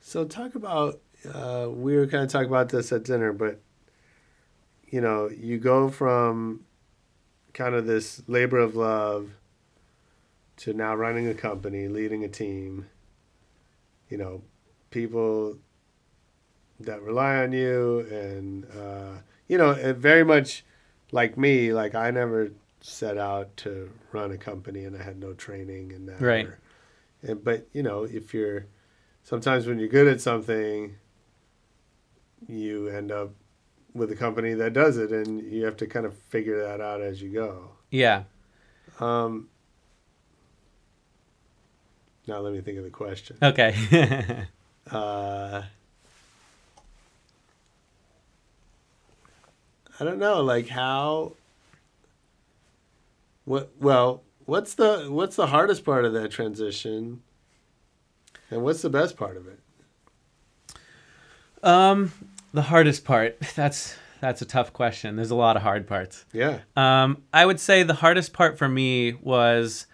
[0.00, 1.00] So talk about
[1.32, 3.60] uh, we were kind of talking about this at dinner, but
[4.86, 6.64] you know, you go from
[7.52, 9.30] kind of this labor of love
[10.58, 12.86] to now running a company, leading a team.
[14.08, 14.42] You know,
[14.90, 15.58] people
[16.80, 20.64] that rely on you, and uh, you know, very much
[21.10, 21.72] like me.
[21.72, 22.50] Like I never
[22.80, 26.20] set out to run a company, and I had no training in that.
[26.20, 26.46] Right.
[26.46, 26.58] or-
[27.22, 28.66] and, but you know, if you're
[29.22, 30.96] sometimes when you're good at something,
[32.48, 33.30] you end up
[33.94, 37.00] with a company that does it, and you have to kind of figure that out
[37.00, 37.70] as you go.
[37.90, 38.24] Yeah.
[39.00, 39.48] Um,
[42.26, 43.36] now let me think of the question.
[43.42, 44.46] Okay.
[44.90, 45.62] Uh,
[49.98, 51.32] I don't know, like how.
[53.46, 57.22] What well, what's the what's the hardest part of that transition,
[58.50, 59.58] and what's the best part of it?
[61.62, 62.12] um,
[62.54, 63.38] the hardest part.
[63.54, 65.16] That's that's a tough question.
[65.16, 66.24] There's a lot of hard parts.
[66.32, 66.60] Yeah.
[66.76, 69.86] Um, I would say the hardest part for me was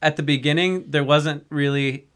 [0.00, 0.90] at the beginning.
[0.90, 2.06] There wasn't really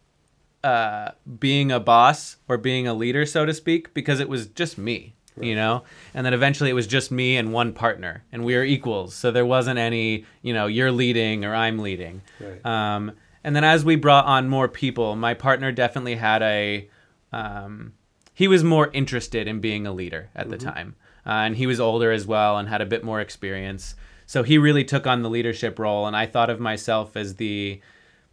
[0.65, 4.79] uh, being a boss or being a leader, so to speak, because it was just
[4.79, 5.83] me, you know.
[6.15, 9.15] And then eventually, it was just me and one partner, and we were equals.
[9.15, 12.23] So there wasn't any, you know, you're leading or I'm leading.
[12.41, 12.65] Right.
[12.65, 13.13] Um,
[13.45, 16.89] and then as we brought on more people, my partner definitely had a.
[17.31, 17.93] Um,
[18.41, 21.79] he was more interested in being a leader at the time, uh, and he was
[21.79, 23.95] older as well and had a bit more experience.
[24.25, 27.83] So he really took on the leadership role, and I thought of myself as the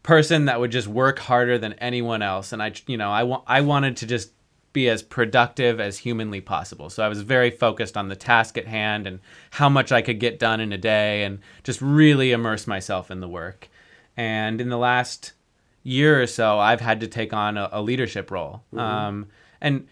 [0.03, 2.53] person that would just work harder than anyone else.
[2.53, 4.31] And I, you know, I want I wanted to just
[4.71, 6.89] be as productive as humanly possible.
[6.89, 9.19] So I was very focused on the task at hand and
[9.51, 13.19] how much I could get done in a day, and just really immerse myself in
[13.19, 13.67] the work.
[14.15, 15.33] And in the last
[15.83, 18.63] year or so, I've had to take on a, a leadership role.
[18.73, 18.79] Mhm.
[18.79, 19.27] Um,
[19.59, 19.87] and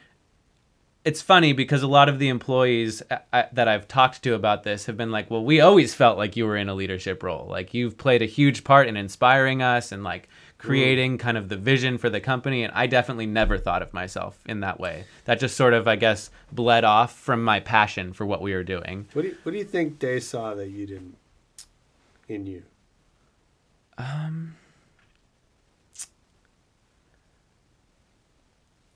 [1.05, 4.63] it's funny because a lot of the employees uh, uh, that I've talked to about
[4.63, 7.45] this have been like, "Well, we always felt like you were in a leadership role.
[7.47, 10.27] Like you've played a huge part in inspiring us and like
[10.57, 14.39] creating kind of the vision for the company." And I definitely never thought of myself
[14.47, 15.05] in that way.
[15.25, 18.63] That just sort of, I guess, bled off from my passion for what we were
[18.63, 19.07] doing.
[19.13, 21.15] What do you, what do you think they saw that you didn't
[22.27, 22.63] in you?
[23.99, 24.55] Um,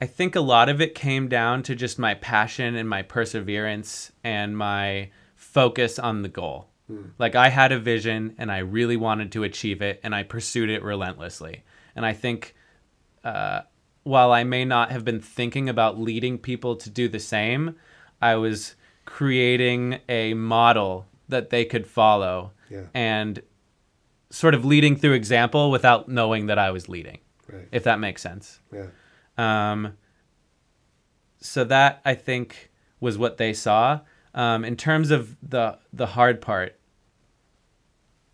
[0.02, 4.12] I think a lot of it came down to just my passion and my perseverance
[4.24, 6.70] and my focus on the goal.
[6.88, 7.08] Hmm.
[7.18, 10.70] Like I had a vision and I really wanted to achieve it and I pursued
[10.70, 11.64] it relentlessly.
[11.96, 12.56] And I think
[13.24, 13.62] uh,
[14.04, 17.76] while I may not have been thinking about leading people to do the same,
[18.22, 18.76] I was
[19.06, 22.84] creating a model that they could follow Yeah.
[22.94, 23.42] and
[24.30, 27.20] sort of leading through example without knowing that I was leading.
[27.52, 27.68] Right.
[27.72, 28.60] If that makes sense.
[28.72, 28.88] Yeah.
[29.40, 29.94] Um,
[31.40, 32.70] so that I think
[33.00, 34.02] was what they saw.
[34.34, 36.78] Um, in terms of the the hard part,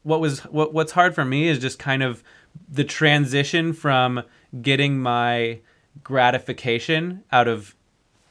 [0.04, 2.24] what was what what's hard for me is just kind of
[2.68, 4.24] the transition from
[4.62, 5.60] getting my
[6.04, 7.76] gratification out of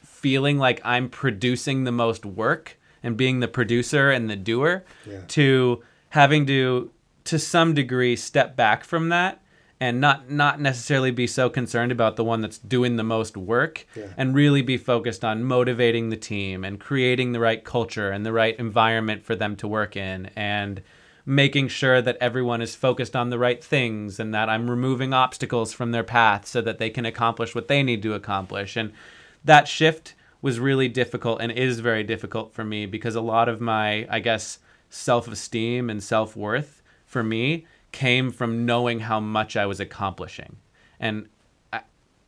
[0.02, 5.20] feeling like I'm producing the most work and being the producer and the doer Yeah.
[5.28, 6.90] to having to
[7.24, 9.40] to some degree step back from that
[9.80, 13.86] and not not necessarily be so concerned about the one that's doing the most work
[13.96, 14.06] Yeah.
[14.16, 18.32] and really be focused on motivating the team and creating the right culture and the
[18.32, 20.80] right environment for them to work in and
[21.26, 25.72] making sure that everyone is focused on the right things and that I'm removing obstacles
[25.72, 28.92] from their path so that they can accomplish what they need to accomplish and
[29.44, 33.60] that shift was really difficult and is very difficult for me because a lot of
[33.60, 34.58] my I guess
[34.90, 40.56] self-esteem and self-worth for me came from knowing how much I was accomplishing.
[41.00, 41.28] And
[41.72, 41.80] I,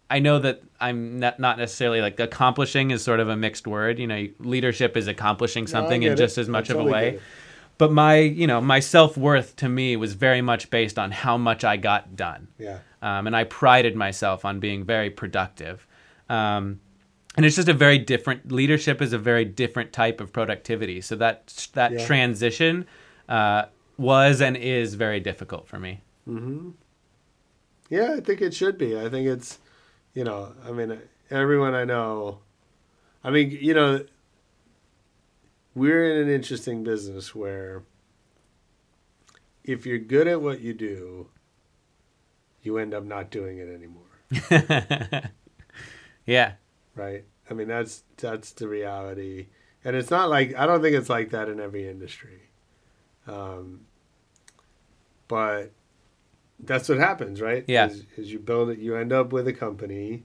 [0.09, 3.99] I know that I'm not, not necessarily like accomplishing is sort of a mixed word.
[3.99, 7.19] You know, leadership is accomplishing something in get just as much I of a way.
[7.79, 11.63] but my you know my self-worth to me was very much based on how much
[11.65, 12.49] i got done.
[12.59, 12.79] Yeah.
[13.03, 15.87] um, and i prided myself on being very productive.
[16.31, 16.81] Um,
[17.37, 21.01] and it's just a very different leadership is a very different type of productivity.
[21.03, 22.07] So that that Yeah.
[22.07, 22.87] transition
[23.29, 23.63] uh,
[23.97, 26.71] was and is very difficult for me mm-hmm.
[27.89, 28.99] Yeah, I think it should be.
[28.99, 29.61] I think it's,
[30.13, 30.99] you know, I mean,
[31.31, 32.41] everyone I know,
[33.23, 34.05] I mean, you know,
[35.73, 37.85] we're in an interesting business where
[39.63, 41.29] if you're good at what you do,
[42.61, 45.31] you end up not doing it anymore,
[46.27, 46.55] yeah
[46.97, 47.25] right?
[47.49, 49.49] I mean, that's that's the reality.
[49.85, 52.46] And it's not like I don't think it's like that in every industry.
[53.27, 53.81] Um,
[55.29, 55.73] but
[56.61, 57.65] that's what happens, right?
[57.67, 57.87] Yeah.
[57.89, 60.25] Is, is you build it, you end up with a company,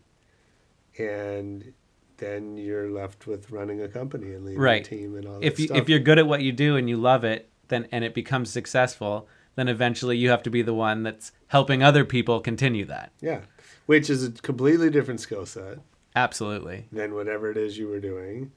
[0.97, 1.74] and
[2.18, 4.86] then you're left with running a company and leading Right.
[4.86, 5.78] a team and all that if you stuff.
[5.78, 8.52] if you're good at what you do and you love it then and it becomes
[8.52, 13.12] successful then eventually you have to be the one that's helping other people continue that
[13.22, 13.41] yeah,
[13.88, 15.80] which is a completely different skill set
[16.16, 18.52] absolutely than whatever it is you were doing,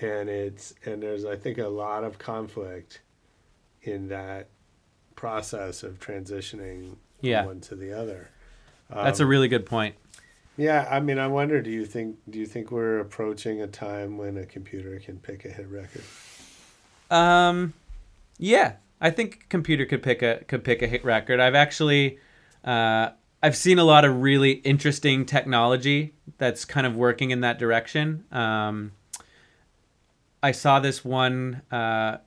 [0.00, 3.00] and it's and there's I think a lot of conflict
[3.88, 4.48] in that
[5.16, 7.40] process of transitioning Yeah.
[7.40, 8.28] from one to the other.
[8.90, 9.96] that's a Um, really good point
[10.56, 11.60] Yeah, I mean, I wonder.
[11.62, 12.16] Do you think?
[12.28, 16.02] Do you think we're approaching a time when a computer can pick a hit record?
[17.10, 17.74] Um,
[18.38, 21.38] yeah, I think computer could pick a could pick a hit record.
[21.38, 22.18] I've actually,
[22.64, 23.10] uh,
[23.42, 28.24] I've seen a lot of really interesting technology that's kind of working in that direction.
[28.32, 28.92] Um,
[30.42, 32.18] I saw this one uh,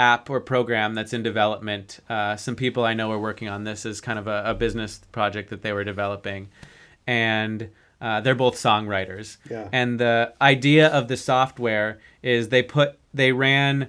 [0.00, 2.00] app or program that's in development.
[2.08, 5.00] Uh, some people I know are working on this as kind of a, a business
[5.12, 6.48] project that they were developing,
[7.06, 7.68] and
[8.00, 9.36] uh, they're both songwriters.
[9.50, 9.68] Yeah.
[9.72, 13.88] And the idea of the software is they put they ran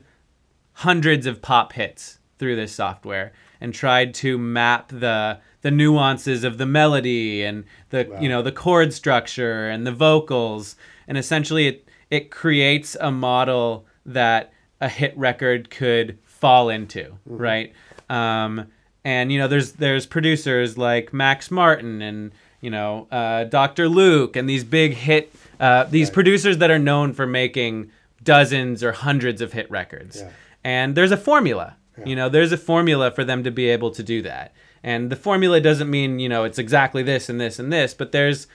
[0.74, 3.32] hundreds of pop hits through this software
[3.62, 8.20] and tried to map the the nuances of the melody and the Wow.
[8.20, 10.76] you know the chord structure and the vocals
[11.08, 14.52] and essentially it it creates a model that
[14.82, 17.72] a hit record could fall into right
[18.10, 18.66] um,
[19.06, 23.88] and you know there's there's producers like Max Martin and you know uh, Dr.
[23.88, 26.14] Luke and these big hit uh, these Right.
[26.16, 27.92] producers that are known for making
[28.24, 30.30] dozens or hundreds of hit records Yeah.
[30.64, 34.02] and there's a formula you know there's a formula for them to be able to
[34.02, 34.54] do that
[34.84, 38.12] and the formula doesn't mean you know it's exactly this and this and this but
[38.12, 38.48] there's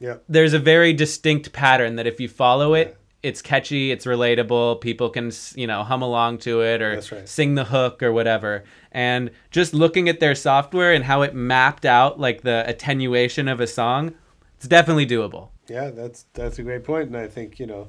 [0.00, 0.24] Yep.
[0.28, 5.10] there's a very distinct pattern that if you follow it it's catchy it's relatable people
[5.10, 7.28] can you know hum along to it or right.
[7.28, 11.84] sing the hook or whatever and just looking at their software and how it mapped
[11.84, 14.14] out like the attenuation of a song
[14.56, 17.88] it's definitely doable Yeah, that's that's a great point, and I think you know,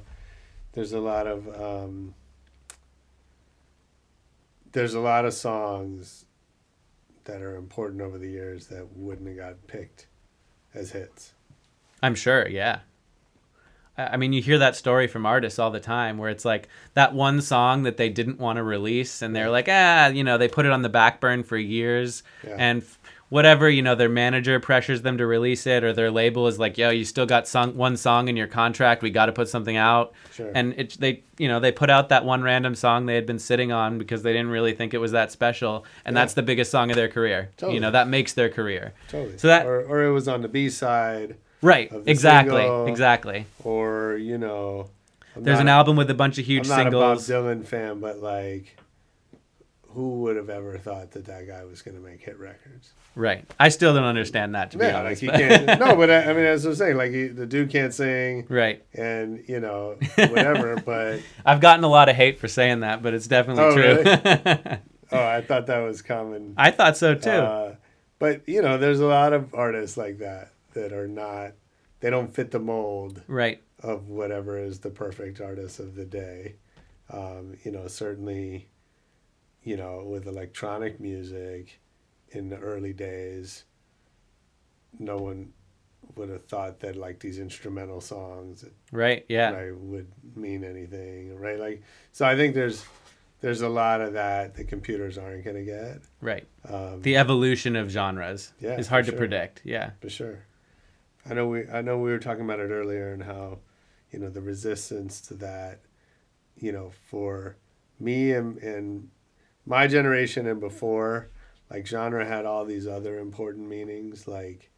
[0.72, 2.14] there's a lot of um,
[4.70, 6.26] there's a lot of songs
[7.24, 10.06] that are important over the years that wouldn't have got picked
[10.72, 11.34] as hits.
[12.04, 12.80] I'm sure, yeah.
[13.98, 17.14] I mean, you hear that story from artists all the time where it's like that
[17.14, 20.48] one song that they didn't want to release and they're like, ah, you know, they
[20.48, 22.56] put it on the back burn for years Yeah.
[22.58, 26.46] and f- whatever, you know, their manager pressures them to release it or their label
[26.48, 29.02] is like, yo, you still got song- one song in your contract.
[29.02, 30.12] We got to put something out.
[30.32, 30.50] Sure.
[30.54, 33.38] And it, they, you know, they put out that one random song they had been
[33.38, 35.84] sitting on because they didn't really think it was that special.
[36.06, 36.22] And Yeah.
[36.22, 37.50] that's the biggest song of their career.
[37.58, 37.74] Totally.
[37.74, 38.94] You know, that makes their career.
[39.08, 39.36] Totally.
[39.38, 41.90] So that- or, or it was on the B side, Right.
[42.06, 42.60] Exactly.
[42.62, 42.86] single.
[42.88, 43.46] Exactly.
[43.64, 44.90] or you know,
[45.36, 47.30] I'm There's an a- album with a bunch of huge I'm not singles.
[47.30, 48.76] a Bob Dylan fan, but like,
[49.88, 52.92] who would have ever thought that that guy was going to make hit records?
[53.14, 53.44] Right.
[53.60, 55.20] I still don't understand that to be Yeah, like honest.
[55.20, 55.80] he but- can't.
[55.80, 58.46] no, but I, I mean, as I was saying, like he, the dude can't sing,
[58.48, 58.82] right.
[58.94, 60.76] and you know, whatever.
[60.84, 63.82] but I've gotten a lot of hate for saying that, but it's definitely Oh, true.
[63.82, 64.78] really?
[65.12, 66.54] oh, I thought that was common.
[66.56, 67.30] I thought so too.
[67.30, 67.74] Uh,
[68.18, 71.52] But you know, there's a lot of artists like that that are not.
[72.00, 73.62] They don't fit the mold Right.
[73.80, 76.56] of whatever is the perfect artist of the day.
[77.10, 78.68] Um, you know, certainly,
[79.62, 81.80] you know, with electronic music
[82.30, 83.64] in the early days,
[84.98, 85.52] no one
[86.16, 89.24] would have thought that like these instrumental songs Right.
[89.28, 89.50] Yeah.
[89.52, 91.58] right, would mean anything, right?
[91.58, 92.84] Like, so I think there's
[93.40, 96.46] there's a lot of that the computers aren't going to get Right.
[96.68, 99.18] um, The evolution of genres Yeah, is hard to sure.
[99.18, 99.62] predict.
[99.64, 99.90] Yeah.
[100.00, 100.44] for sure.
[101.28, 103.58] I know we I know we were talking about it earlier and how,
[104.10, 105.80] you know, the resistance to that,
[106.56, 107.56] you know, for
[108.00, 109.10] me and and
[109.64, 111.30] my generation and before,
[111.70, 114.70] like genre had all these other important meanings, like,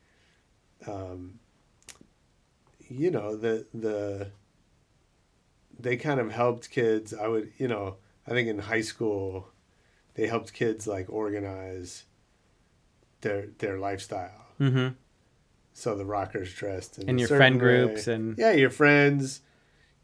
[0.87, 1.39] um,
[2.89, 4.31] you know, the the
[5.79, 7.15] they kind of helped kids.
[7.15, 9.49] I would, you know, I think in high school,
[10.15, 12.05] they helped kids like organize
[13.23, 14.95] their their lifestyle Mm-hmm.
[15.75, 19.41] So the rockers dressed in And your friend groups and- yeah your friends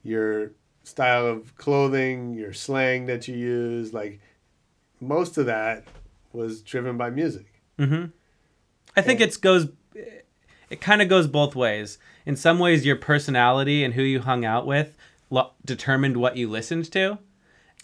[0.03, 0.53] your
[0.83, 4.21] style of clothing your slang that you use like
[5.01, 5.85] most of that
[6.33, 7.47] was driven by music
[7.79, 8.07] Mm-hmm.
[8.95, 9.68] I think it goes.
[10.68, 11.99] It kind of goes both ways.
[12.27, 14.99] In some ways, your personality and who you hung out with
[15.31, 17.18] lo- determined what you listened to,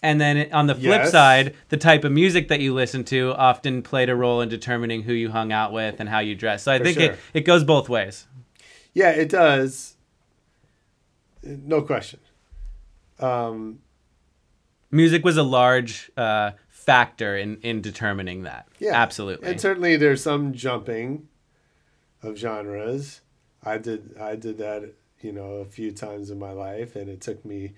[0.03, 1.11] and then on the flip Yes.
[1.11, 5.03] side, the type of music that you listened to often played a role in determining
[5.03, 6.65] who you hung out with and how you dressed.
[6.65, 7.11] So I For think sure.
[7.13, 8.27] it, it goes both ways.
[8.93, 9.95] yeah it does
[11.43, 12.19] no question
[13.19, 13.79] um
[14.89, 18.67] Music was a large uh, factor in in determining that.
[18.79, 19.49] Yeah, absolutely.
[19.49, 21.27] And certainly there's some jumping
[22.23, 23.19] of genres.
[23.65, 27.19] I did I did that, you know, a few times in my life and it
[27.19, 27.73] took me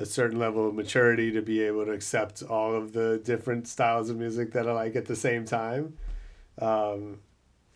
[0.00, 4.08] a certain level of maturity to be able to accept all of the different styles
[4.10, 5.96] of music that I like at the same time.
[6.58, 7.18] Um,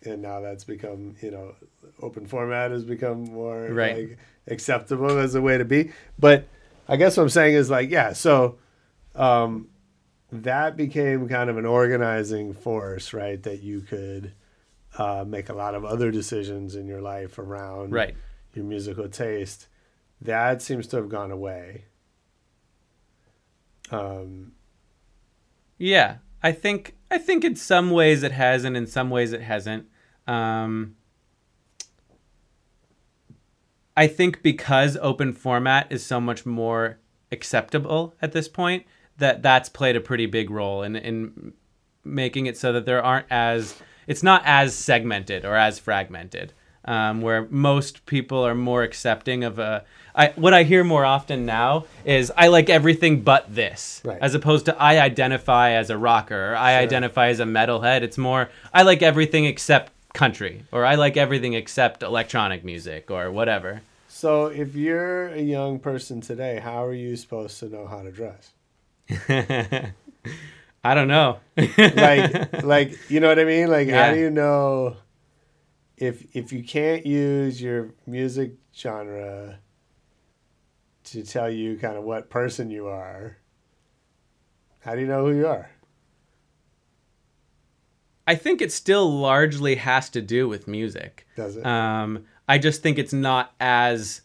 [0.03, 1.55] and now that's become, you know,
[2.01, 4.09] open format has become more Right.
[4.09, 4.17] like
[4.47, 5.91] acceptable as a way to be.
[6.19, 6.47] But
[6.87, 8.57] I guess what I'm saying is like, yeah, so
[9.15, 9.69] um,
[10.31, 13.41] that became kind of an organizing force, right?
[13.43, 14.33] That you could
[14.97, 18.15] uh, make a lot of other decisions in your life around Right.
[18.53, 19.67] your musical taste.
[20.21, 21.85] That seems to have gone away.
[23.91, 24.53] Um,
[25.77, 29.41] Yeah, I think I think in some ways it has, and in some ways it
[29.41, 29.87] hasn't.
[30.27, 30.95] Um,
[33.95, 36.99] I think because open format is so much more
[37.31, 38.85] acceptable at this point,
[39.17, 41.53] that that's played a pretty big role in in
[42.03, 43.75] making it so that there aren't as
[44.07, 46.53] it's not as segmented or as fragmented.
[46.87, 49.83] Um, where most people are more accepting of a.
[50.17, 54.17] I, what I hear more often now is I like everything but this, Right.
[54.21, 58.01] as opposed to I identify as a rocker or I identify as a metalhead.
[58.01, 63.29] It's more I like everything except country or I like everything except electronic music or
[63.31, 63.81] whatever.
[64.07, 68.11] so, if you're a young person today, how are you supposed to know how to
[68.11, 68.51] dress?
[70.83, 71.39] I don't know.
[71.57, 73.69] like like you know what I mean?
[73.69, 74.05] Like Yeah.
[74.07, 74.95] how do you know
[75.97, 79.59] if if you can't use your music genre
[81.05, 83.37] to tell you kind of what person you are,
[84.81, 85.69] how do you know who you are?
[88.27, 91.27] I think it still largely has to do with music.
[91.35, 91.65] Does it?
[91.65, 94.21] Um, I just think it's not as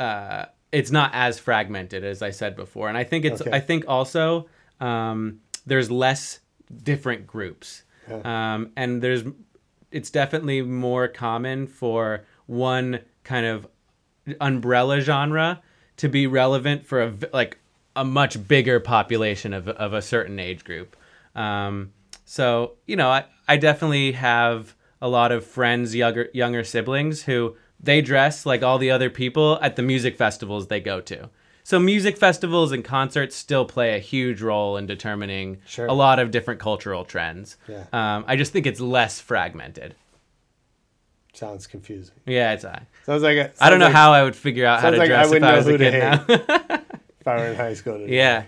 [0.00, 3.50] uh, it's not as fragmented as I said before, and I think it's Okay.
[3.52, 4.48] I think also
[4.80, 6.40] um, there's less
[6.82, 7.82] different groups,
[8.24, 9.24] um, and there's
[9.90, 13.66] it's definitely more common for one kind of
[14.40, 15.62] umbrella genre
[16.02, 17.58] to be relevant for a like
[17.94, 20.96] a much bigger population of of a certain age group.
[21.36, 21.92] Um,
[22.24, 27.56] so you know, I I definitely have a lot of friends, younger younger siblings who
[27.78, 31.30] they dress like all the other people at the music festivals they go to.
[31.62, 35.86] So music festivals and concerts still play a huge role in determining Sure.
[35.86, 37.56] a lot of different cultural trends.
[37.68, 37.84] Yeah.
[37.92, 39.94] Um, I just think it's less fragmented.
[41.32, 42.16] Sounds confusing.
[42.26, 42.82] Yeah, it's I.
[43.04, 44.98] Sounds like a, I don't know like how I would figure out how sounds to
[45.00, 46.24] like dress if I was a kid now.
[46.28, 47.98] if I were in high school.
[47.98, 48.16] Today.
[48.16, 48.44] yeah.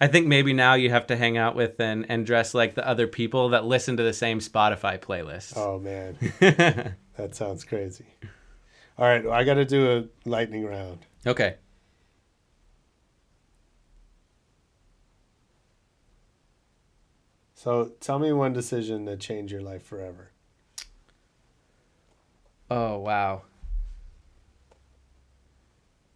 [0.00, 2.86] I think maybe now you have to hang out with and, and dress like the
[2.86, 5.56] other people that listen to the same Spotify playlist.
[5.56, 6.16] Oh man,
[7.16, 8.04] that sounds crazy.
[8.98, 11.06] All right, well, I got to do a lightning round.
[11.26, 11.56] Okay.
[17.54, 20.32] So tell me one decision that changed your life forever.
[22.70, 23.42] Oh wow.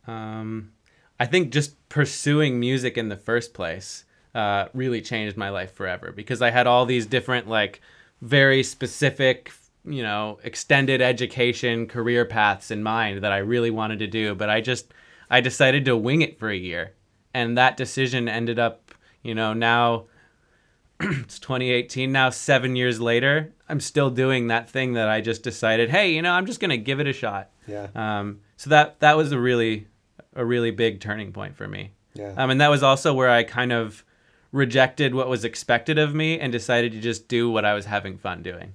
[0.09, 0.73] Um,
[1.21, 4.05] I think just pursuing music in the first place
[4.35, 7.81] uh, really changed my life forever because I had all these different like
[8.23, 9.53] very specific,
[9.85, 14.49] you know, extended education career paths in mind that I really wanted to do, but
[14.49, 14.93] I just
[15.31, 16.95] I decided to wing it for a year.
[17.35, 18.93] And that decision ended up,
[19.23, 20.05] you know, now
[21.01, 25.91] it's 2018 now 7 years later, I'm still doing that thing that I just decided,
[25.91, 27.51] hey, you know, I'm just going to give it a shot.
[27.67, 27.89] Yeah.
[27.95, 29.87] Um so that that was a really
[30.35, 31.93] a really big turning point for me.
[32.15, 32.35] Yeah.
[32.37, 34.05] Um, and that was also where I kind of
[34.53, 38.19] rejected what was expected of me and decided to just do what I was having
[38.19, 38.73] fun doing.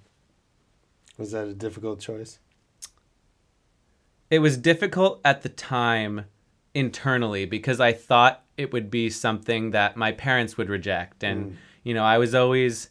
[1.17, 2.39] Was that a difficult choice?
[4.29, 6.25] It was difficult at the time
[6.73, 11.23] internally because I thought it would be something that my parents would reject.
[11.23, 12.89] And, you know, I was always,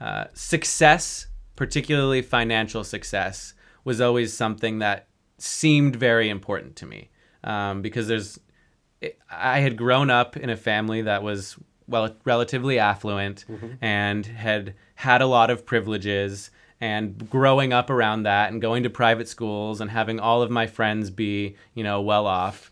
[0.00, 3.54] uh, success, particularly financial success,
[3.84, 5.08] was always something that
[5.38, 7.10] seemed very important to me
[7.44, 8.38] um, because there's,
[9.30, 13.44] I had grown up in a family that was well relatively affluent
[13.80, 16.50] and had had a lot of privileges.
[16.82, 20.66] And growing up around that and going to private schools and having all of my
[20.66, 22.70] friends be you know well off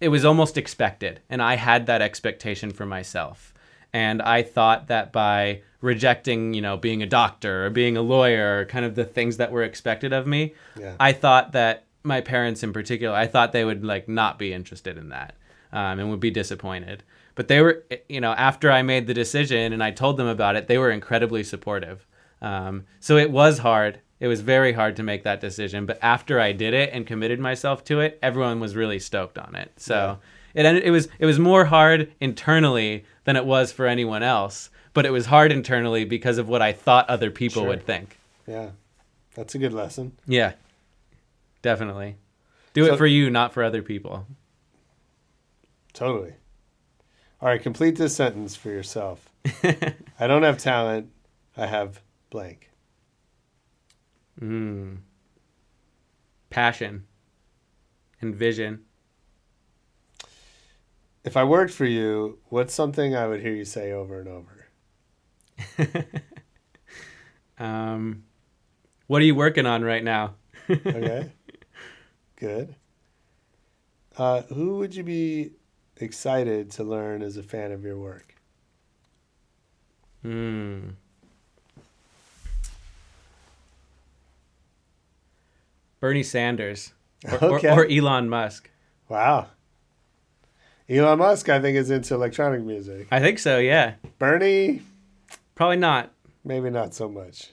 [0.00, 1.20] it was almost expected.
[1.30, 3.54] And i had that expectation for myself.
[3.92, 8.60] And i thought that by rejecting you know being a doctor or being a lawyer
[8.60, 10.94] or kind of the things that were expected of me Yeah.
[10.98, 14.96] i thought that my parents in particular i thought they would like not be interested
[14.98, 15.34] in that
[15.72, 17.02] um, and would be disappointed.
[17.34, 20.56] But they were you know after i made the decision and i told them about
[20.56, 22.06] it they were incredibly supportive.
[22.42, 24.00] Um, so it was hard.
[24.20, 25.86] It was very hard to make that decision.
[25.86, 29.54] But after i did it and committed myself to it everyone was really stoked on
[29.54, 29.72] it.
[29.76, 30.18] So
[30.54, 34.68] it ended, it was it was more hard internally than it was for anyone else.
[34.94, 37.68] But it was hard internally because of what i thought other people Sure.
[37.70, 38.18] would think.
[38.46, 38.70] Yeah.
[39.34, 40.12] That's a good lesson.
[40.26, 40.52] yeah
[41.62, 42.16] definitely
[42.74, 44.26] do So- it for you not for other people
[45.94, 46.32] Totally.
[47.40, 49.28] All right, complete this sentence for yourself.
[49.62, 51.10] I don't have talent.
[51.54, 52.00] I have
[52.30, 52.70] blank.
[54.40, 55.00] Mm.
[56.48, 57.04] Passion
[58.22, 58.84] and vision.
[61.24, 64.68] If I worked for you, what's something I would hear you say over and over?
[67.58, 68.24] Um,
[69.06, 70.34] what are you working on right now?
[70.68, 71.30] Okay.
[72.42, 72.74] Good.
[74.18, 75.52] Uh, who would you be
[75.98, 78.34] excited to learn as a fan of your work?
[80.22, 80.88] Hmm.
[86.00, 86.92] Bernie Sanders
[87.30, 88.70] or, or- or Elon Musk.
[89.08, 89.46] Wow.
[90.88, 93.06] Elon Musk, I think, is into electronic music.
[93.12, 93.58] I think so.
[93.60, 94.82] Yeah, Bernie,
[95.54, 96.10] probably not.
[96.44, 97.50] maybe not so much.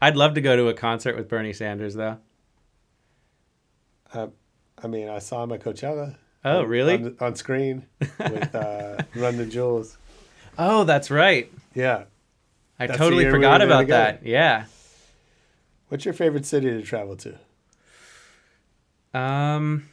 [0.00, 2.18] I'd love to go to a concert with Bernie Sanders though.
[4.12, 4.28] Uh,
[4.82, 6.16] I mean, I saw him at Coachella.
[6.44, 6.94] Oh, really?
[6.94, 9.98] On, on screen with uh, Run the Jewels.
[10.56, 11.50] Oh, that's right.
[11.74, 12.04] Yeah.
[12.78, 14.18] I That's totally year we forgot about together.
[14.22, 14.26] that.
[14.26, 14.64] Yeah.
[15.88, 17.38] What's your favorite city to travel to?
[19.18, 19.88] Um,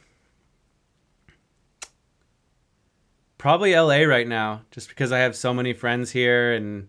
[3.38, 6.88] probably LA right now, just because I have so many friends here and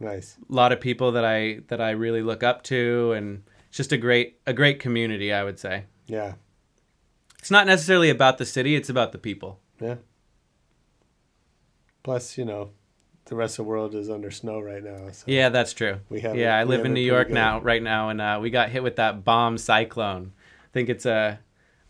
[0.00, 0.36] Nice.
[0.48, 3.92] a lot of people that I that I really look up to, and it's just
[3.92, 5.32] a great a great community.
[5.32, 6.34] I would say Yeah.
[7.38, 9.60] It's not necessarily about the city; it's about the people.
[9.80, 9.96] Yeah.
[12.02, 12.70] Plus, you know,
[13.26, 15.10] the rest of the world is under snow right now.
[15.12, 16.00] So Yeah, that's true.
[16.08, 18.70] We have yeah, I live in New York now, right now, and uh, we got
[18.70, 20.32] hit with that bomb cyclone.
[20.64, 21.40] I think it's a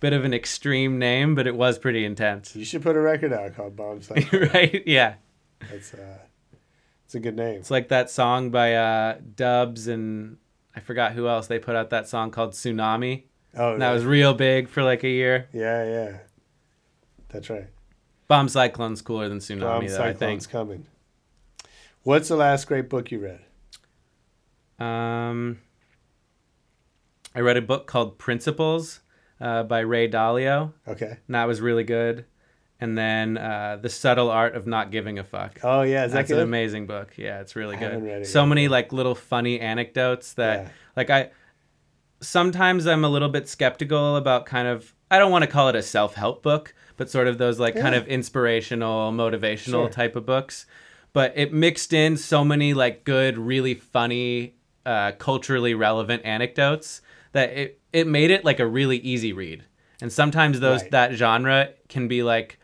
[0.01, 2.55] bit of an extreme name, but it was pretty intense.
[2.55, 4.51] you should put a record out called Bomb Cyclone.
[4.53, 4.83] right?
[4.87, 5.15] Yeah.
[5.71, 6.19] That's uh,
[7.05, 7.61] it's a good name.
[7.61, 10.37] It's like that song by uh, DVBBS and
[10.77, 11.47] I forgot who else.
[11.47, 13.25] They put out that song called Tsunami.
[13.57, 15.49] Oh, And that was real big for like a year.
[15.53, 16.17] yeah, yeah.
[17.29, 17.67] That's right.
[18.29, 20.51] Bomb Cyclone's cooler than Tsunami, Bomb though, I Cyclone's think.
[20.51, 20.87] coming.
[22.03, 23.41] What's the last great book you read?
[24.79, 25.59] Um,
[27.35, 29.01] I read a book called Principles
[29.41, 31.19] uh, by Ray Dalio, Okay.
[31.27, 32.25] and that was really good.
[32.81, 35.59] And then uh, The Subtle Art of Not Giving a Fuck.
[35.65, 36.39] Oh yeah, is that That's good?
[36.39, 37.15] an amazing book.
[37.17, 38.03] Yeah, it's really I good.
[38.05, 40.69] it so yet, many like little funny anecdotes that Yeah.
[40.97, 41.31] like I
[42.21, 45.77] sometimes I'm a little bit skeptical about kind of I don't want to call it
[45.77, 49.89] a self-help book, but sort of those like kind of inspirational, motivational Sure.
[49.89, 50.67] type of books.
[51.15, 54.55] But it mixed in so many like good, really funny,
[54.85, 57.01] uh, culturally relevant anecdotes
[57.33, 59.65] that it it made it like a really easy read.
[60.03, 60.91] And sometimes those Right.
[60.91, 62.59] that genre can be like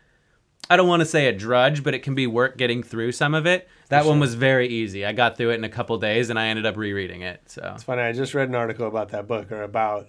[0.69, 3.33] I don't want to say a drudge, but it can be work getting through some
[3.35, 3.67] of it.
[3.89, 5.05] That one was very easy.
[5.05, 7.41] I got through it in a couple days, and I ended up rereading it.
[7.47, 8.01] So It's funny.
[8.01, 10.07] I just read an article about that book, or about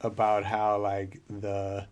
[0.00, 1.86] about how like the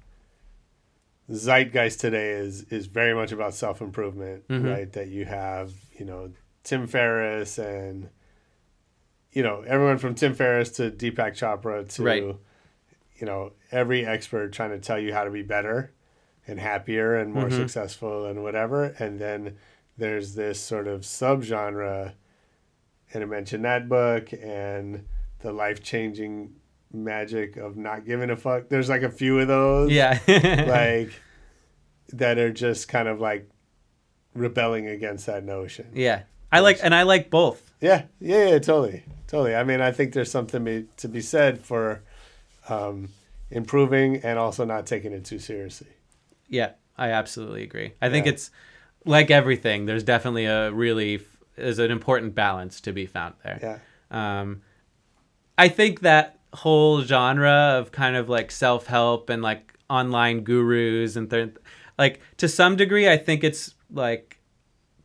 [1.32, 4.72] zeitgeist today is is very much about self improvement, Mhm.
[4.72, 4.92] right?
[4.92, 6.32] That you have, you know,
[6.64, 8.08] Tim Ferriss and
[9.32, 12.22] you know, everyone from Tim Ferriss to Deepak Chopra to, Right.
[12.24, 15.92] you know, every expert trying to tell you how to be better
[16.48, 17.52] and happier and more Mhm.
[17.52, 18.86] successful and whatever.
[18.98, 19.56] And then
[20.01, 22.14] there's this sort of subgenre,
[23.12, 25.07] and I mentioned that book and
[25.40, 26.55] the life changing
[26.92, 28.68] magic of not giving a fuck.
[28.68, 29.92] There's like a few of those.
[29.92, 30.18] Yeah.
[30.66, 31.12] like
[32.14, 33.48] that are just kind of like
[34.34, 35.90] rebelling against that notion.
[35.94, 36.22] Yeah.
[36.51, 37.72] I like and I like both.
[37.80, 39.55] Yeah, yeah, yeah, totally, totally.
[39.55, 42.03] I mean, I think there's something be, to be said for
[42.68, 43.11] um,
[43.51, 45.86] improving and also not taking it too seriously.
[46.48, 47.92] Yeah, I absolutely agree.
[48.03, 48.51] I think it's
[49.05, 49.86] like everything.
[49.86, 51.20] There's definitely a really
[51.57, 53.59] is an important balance to be found there.
[54.11, 54.40] Yeah.
[54.40, 54.62] Um,
[55.59, 61.16] I think that whole genre of kind of like self help and like online gurus
[61.16, 61.51] and th-
[61.98, 64.38] like to some degree, I think it's like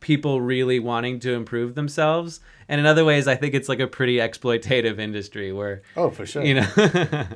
[0.00, 2.40] people really wanting to improve themselves.
[2.68, 6.26] And in other ways, I think it's like a pretty exploitative industry where Oh, for
[6.26, 6.44] sure.
[6.44, 6.66] you know.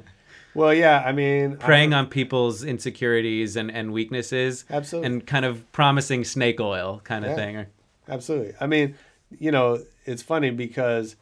[0.55, 5.07] Well, yeah, I mean, preying I- on people's insecurities and, and weaknesses Absolutely.
[5.07, 7.37] and kind of promising snake oil kind of Yeah.
[7.37, 7.67] thing
[8.09, 8.55] Absolutely.
[8.61, 8.97] I mean,
[9.39, 11.15] you know, it's funny because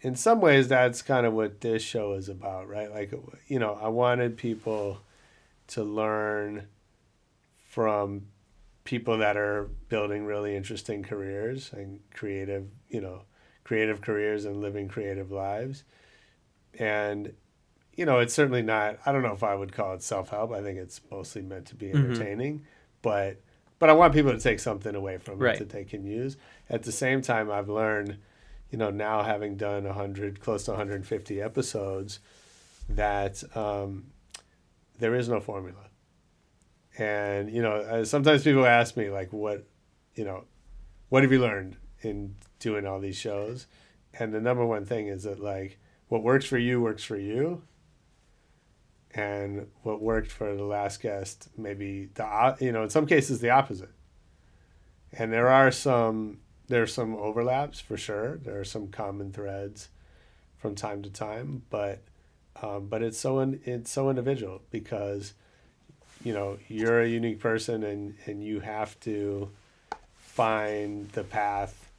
[0.00, 2.90] in some ways that's kind of what this show is about, right?
[2.90, 3.12] Like,
[3.48, 5.00] you know, I wanted people
[5.68, 6.66] to learn
[7.68, 8.26] from
[8.84, 13.22] people that are building really interesting careers and creative, you know,
[13.64, 15.84] creative careers and living creative lives.
[16.78, 17.34] And,
[17.96, 20.52] you know, it's certainly not, I don't know if I would call it self help.
[20.52, 21.94] I think it's mostly meant to be Mhm.
[21.96, 22.64] entertaining,
[23.02, 23.40] but,
[23.78, 25.56] but I want people to take something away from Right.
[25.56, 26.36] it that they can use.
[26.70, 28.18] At the same time, I've learned,
[28.70, 32.20] you know, now having done 100, close to 150 episodes,
[32.88, 34.06] that um,
[34.98, 35.90] there is no formula.
[36.98, 39.66] And, you know, uh, sometimes people ask me, like, what,
[40.14, 40.44] you know,
[41.08, 43.66] what have you learned in doing all these shows?
[44.18, 45.78] And the number one thing is that, like,
[46.08, 47.62] what works for you works for you.
[49.14, 53.50] And what worked for the last guest, maybe the, you know, in some cases, the
[53.50, 53.90] opposite.
[55.12, 58.38] And there are some, there are some overlaps for sure.
[58.38, 59.88] There are some common threads
[60.58, 62.02] from time to time, but,
[62.60, 65.34] um, but it's so, in, it's so individual because,
[66.22, 69.50] you know you're a unique person and and you have to
[70.16, 71.90] find the path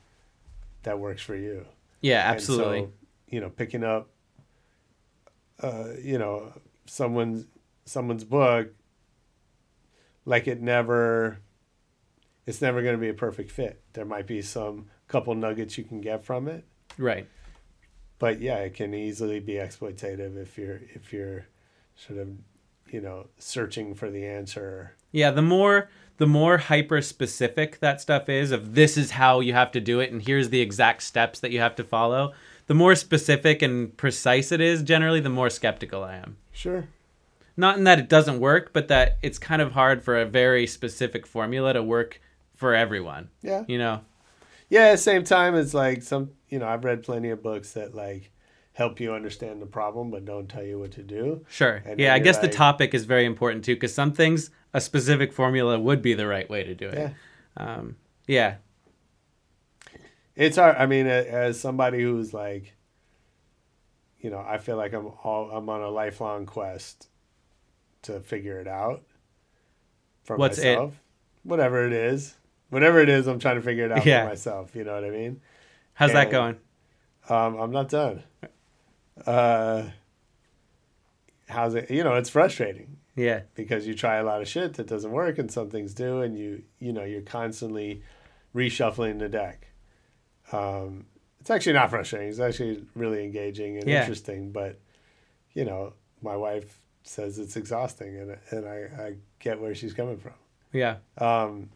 [0.81, 1.63] that works for you
[2.01, 2.89] Yeah, And so, absolutely.
[3.29, 4.09] you know picking up
[5.61, 6.51] uh you know
[6.85, 7.45] someone's
[7.85, 8.69] someone's book
[10.25, 11.39] like it never
[12.45, 13.81] it's never going to be a perfect fit.
[13.93, 16.63] There might be some couple nuggets you can get from it.
[16.97, 17.27] Right.
[18.19, 21.47] But yeah it can easily be exploitative if you're if you're
[21.95, 22.29] sort of
[22.91, 24.95] you know searching for the answer.
[25.11, 29.53] Yeah, the more the more hyper specific that stuff is of this is how you
[29.53, 32.33] have to do it and here's the exact steps that you have to follow,
[32.67, 36.37] the more specific and precise it is, generally the more skeptical I am.
[36.55, 36.87] Sure.
[37.57, 40.65] Not in that it doesn't work, but that it's kind of hard for a very
[40.65, 42.19] specific formula to work
[42.55, 43.29] for everyone.
[43.41, 43.63] Yeah.
[43.67, 44.01] You know.
[44.69, 47.73] yeah at the same time it's like some you know i've read plenty of books
[47.73, 48.31] that like
[48.73, 51.81] help you understand the problem but don't tell you what to do Sure.
[51.85, 55.31] And yeah, I guess the topic is very important too cuz some things a specific
[55.33, 56.97] formula would be the right way to do it.
[56.97, 57.11] Yeah.
[57.57, 57.95] Um
[58.27, 58.55] yeah.
[60.35, 62.73] it's hard i mean as somebody who's like
[64.19, 67.07] you know i feel like i'm all i'm on a lifelong quest
[68.01, 69.03] to figure it out
[70.23, 70.75] for What's it?
[70.75, 70.99] myself
[71.43, 72.35] whatever it is
[72.69, 74.23] whatever it is i'm trying to figure it out Yeah.
[74.23, 75.41] for myself you know what i mean
[75.93, 76.57] How's that going?
[77.29, 78.23] um i'm not done
[79.25, 79.83] uh
[81.47, 83.41] how's it you know it's frustrating Yeah.
[83.55, 86.37] because you try a lot of shit that doesn't work and some things do and
[86.37, 88.01] you you know you're constantly
[88.53, 89.67] reshuffling the deck
[90.51, 91.05] um
[91.45, 93.99] it's actually not frustrating it's actually really engaging and Yeah.
[94.01, 94.79] interesting but
[95.53, 95.93] you know
[96.23, 100.33] my wife says it's exhausting and and I, I get where she's coming from
[100.73, 100.95] Yeah.
[101.19, 101.69] um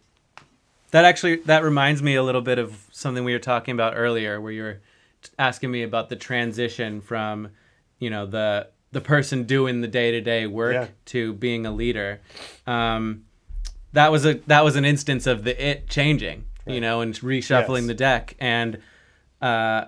[0.89, 4.41] That actually that reminds me a little bit of something we were talking about earlier,
[4.41, 4.79] where you were
[5.37, 7.49] asking me about the transition from,
[7.99, 10.87] you know, the the person doing the day to day work Yeah.
[11.13, 12.21] to being a leader.
[12.65, 13.25] Um,
[13.93, 17.81] that was a that was an instance of the it changing, you know, and reshuffling
[17.81, 17.87] Yes.
[17.87, 18.35] the deck.
[18.39, 18.79] And
[19.41, 19.85] uh,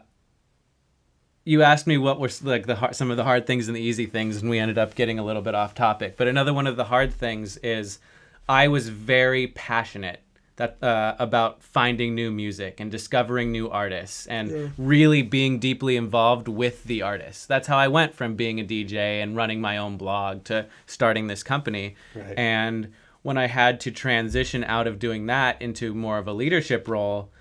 [1.43, 3.81] you asked me what were like the hard, some of the hard things and the
[3.81, 6.15] easy things, and we ended up getting a little bit off topic.
[6.17, 7.99] But another one of the hard things is
[8.47, 10.21] I was very passionate
[10.57, 14.67] that uh, about finding new music and discovering new artists and Yeah.
[14.77, 17.45] really being deeply involved with the artists.
[17.47, 21.25] That's how I went from being a DJ and running my own blog to starting
[21.27, 21.95] this company.
[22.13, 22.37] Right.
[22.37, 22.91] And
[23.23, 27.31] when I had to transition out of doing that into more of a leadership role,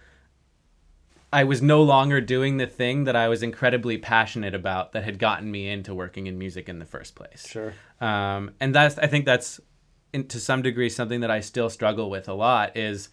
[1.33, 5.19] I was no longer doing the thing that I was incredibly passionate about that had
[5.19, 7.47] gotten me into working in music in the first place.
[7.49, 7.73] Sure.
[8.01, 9.61] Um, and that's I think that's
[10.13, 13.11] in, to some degree something that I still struggle with a lot is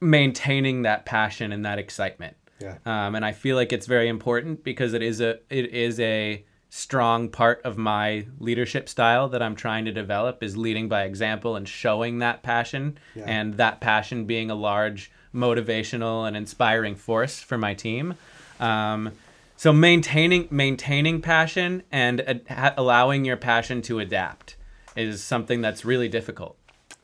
[0.00, 2.36] maintaining that passion and that excitement.
[2.60, 2.76] Yeah.
[2.84, 6.44] Um, and I feel like it's very important because it is a it is a
[6.68, 11.54] strong part of my leadership style that I'm trying to develop is leading by example
[11.56, 13.24] and showing that passion Yeah.
[13.28, 18.14] and that passion being a large motivational and inspiring force for my team.
[18.60, 19.12] Um,
[19.56, 24.56] so maintaining maintaining passion and ha- allowing your passion to adapt
[24.96, 26.56] is something that's really difficult.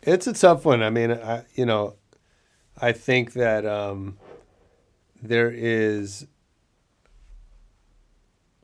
[0.02, 0.82] It's a tough one.
[0.82, 1.96] I mean, I, you know,
[2.80, 4.16] I think that um,
[5.22, 6.26] there is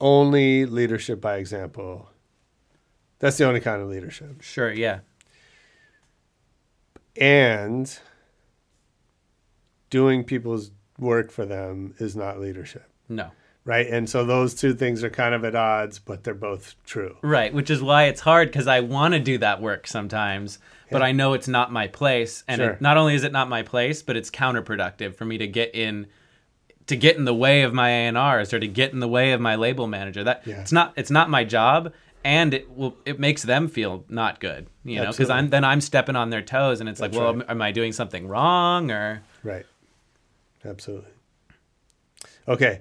[0.00, 2.08] only leadership by example.
[3.18, 4.42] That's the only kind of leadership.
[4.42, 5.00] Sure, yeah.
[7.18, 7.98] And
[9.90, 13.30] doing people's work for them is not leadership, No.
[13.64, 13.86] right?
[13.86, 17.16] And so those two things are kind of at odds, but they're both true.
[17.22, 20.58] Right, which is why it's hard because I want to do that work sometimes,
[20.90, 22.44] but I know it's not my place.
[22.48, 22.70] And Sure.
[22.70, 25.74] it, not only is it not my place, but it's counterproductive for me to get
[25.74, 26.06] in
[26.86, 29.40] to get in the way of my A&Rs or to get in the way of
[29.40, 30.22] my label manager.
[30.22, 30.60] That Yeah.
[30.60, 31.92] it's not it's not my job
[32.24, 35.80] and it will it makes them feel not good, you know, because I'm then I'm
[35.80, 37.42] stepping on their toes and it's That's like, well, right.
[37.42, 39.66] am, am I doing something wrong or Right.
[40.66, 41.10] Absolutely.
[42.48, 42.80] Okay.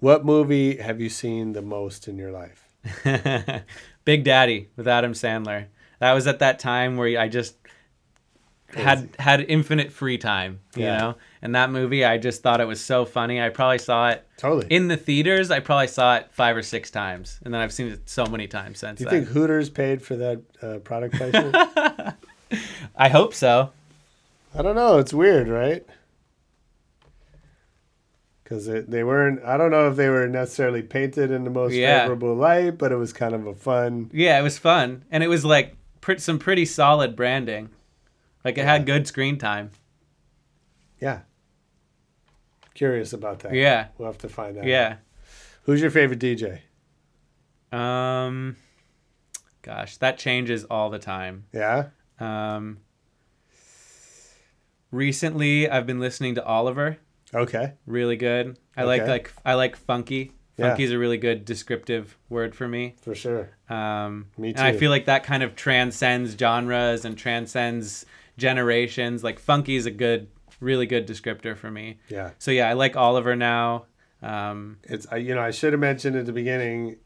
[0.00, 2.66] What movie have you seen the most in your life?
[4.04, 5.66] Big Daddy with Adam Sandler.
[5.98, 7.56] That was at that time where I just
[8.74, 10.96] had had infinite free time, you Yeah.
[10.98, 11.14] know.
[11.42, 13.40] And that movie, I just thought it was so funny.
[13.40, 14.66] I probably saw it Totally.
[14.70, 15.50] in the theaters.
[15.50, 18.46] I probably saw it five or six times, and then I've seen it so many
[18.46, 18.98] times since.
[18.98, 19.24] Do you then.
[19.24, 21.56] think Hooters paid for that uh, product placement?
[22.96, 23.70] I hope so.
[24.54, 24.98] I don't know.
[24.98, 25.84] It's weird, right?
[28.50, 29.44] Because they weren't.
[29.44, 32.00] I don't know if they were necessarily painted in the most Yeah.
[32.00, 34.10] favorable light, but it was kind of a fun.
[34.12, 37.68] Yeah, it was fun, and it was like pr- some pretty solid branding.
[38.44, 39.70] Like it had good screen time.
[40.98, 41.20] Yeah.
[42.74, 43.54] Curious about that.
[43.54, 43.86] Yeah.
[43.98, 44.64] We'll have to find out.
[44.64, 44.96] Yeah.
[45.64, 46.58] Who's your favorite DJ?
[47.70, 48.56] Um,
[49.62, 51.44] gosh, that changes all the time.
[51.52, 51.90] Yeah.
[52.18, 52.78] Um,
[54.90, 56.98] recently, I've been listening to Oliver.
[57.34, 57.74] Okay.
[57.86, 58.58] Really good.
[58.76, 59.10] I like Okay.
[59.10, 60.32] like I like funky.
[60.56, 60.68] Yeah.
[60.70, 62.94] Funky's a really good descriptive word for me.
[63.00, 63.50] For sure.
[63.68, 68.04] Um, Me And I feel like that kind of transcends genres and transcends
[68.36, 69.22] generations.
[69.24, 70.28] Like funky is a good,
[70.60, 71.98] really good descriptor for me.
[72.08, 72.30] Yeah.
[72.38, 73.86] So yeah, I like Oliver now.
[74.22, 76.96] Um, It's I, you know I should have mentioned at the beginning.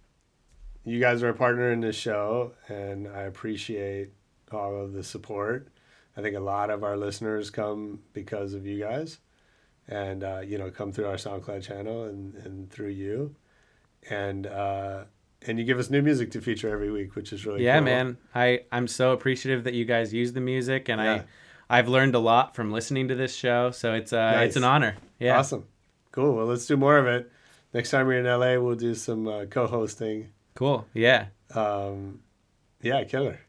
[0.85, 4.11] You guys are a partner in this show, and I appreciate
[4.53, 5.69] all of the support.
[6.17, 9.19] I think a lot of our listeners come because of you guys,
[9.89, 13.35] and uh, you know come through our SoundCloud channel and, and through you,
[14.11, 15.05] and uh,
[15.47, 17.85] and you give us new music to feature every week, which is really yeah, cool.
[17.85, 18.19] man.
[18.35, 21.23] I I'm so appreciative that you guys use the music, and Yeah.
[21.69, 23.71] I I've learned a lot from listening to this show.
[23.71, 24.97] So it's uh it's an honor.
[25.19, 25.39] Yeah.
[25.39, 25.67] Awesome,
[26.13, 26.35] cool.
[26.37, 27.31] Well, let's do more of it.
[27.73, 30.31] Next time we're in LA, we'll do some uh, co-hosting.
[30.55, 30.87] Cool.
[30.95, 31.27] Yeah.
[31.55, 32.21] Um,
[32.81, 33.41] yeah, killer.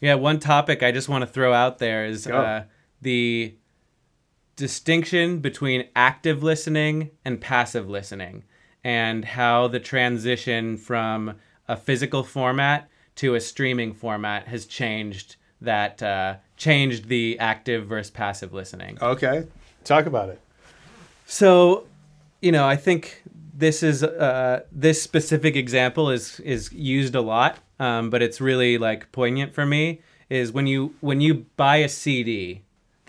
[0.00, 2.64] Yeah, one topic I just want to throw out there is uh,
[3.02, 3.54] the
[4.60, 8.44] distinction between active listening and passive listening,
[8.84, 11.34] and how the transition from
[11.66, 18.10] a physical format to a streaming format has changed that uh, changed the active versus
[18.10, 18.98] passive listening.
[19.00, 19.46] Okay,
[19.82, 20.40] talk about it.
[21.26, 21.86] So,
[22.42, 23.22] you know, I think
[23.54, 28.76] this is uh, this specific example is is used a lot, um, but it's really
[28.76, 30.02] like poignant for me.
[30.28, 32.62] Is when you when you buy a CD,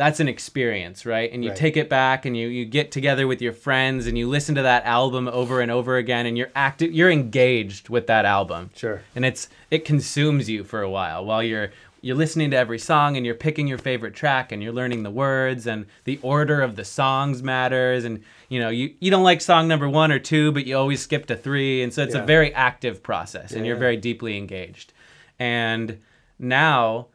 [0.04, 1.32] that's an experience, right?
[1.32, 1.58] And you Right.
[1.60, 4.64] take it back and you you get together with your friends and you listen to
[4.64, 9.02] that album over and over again, and you're active, you're engaged with that album Sure.
[9.16, 11.70] and it's it consumes you for a while while you're
[12.04, 15.12] you're listening to every song and you're picking your favorite track and you're learning the
[15.12, 19.40] words and the order of the songs matters and you know you, you don't like
[19.40, 22.24] song number one or two but you always skip to three and so it's Yeah.
[22.24, 23.88] a very active process and you're yeah.
[23.88, 24.94] very deeply engaged
[25.38, 26.00] and
[26.40, 27.06] now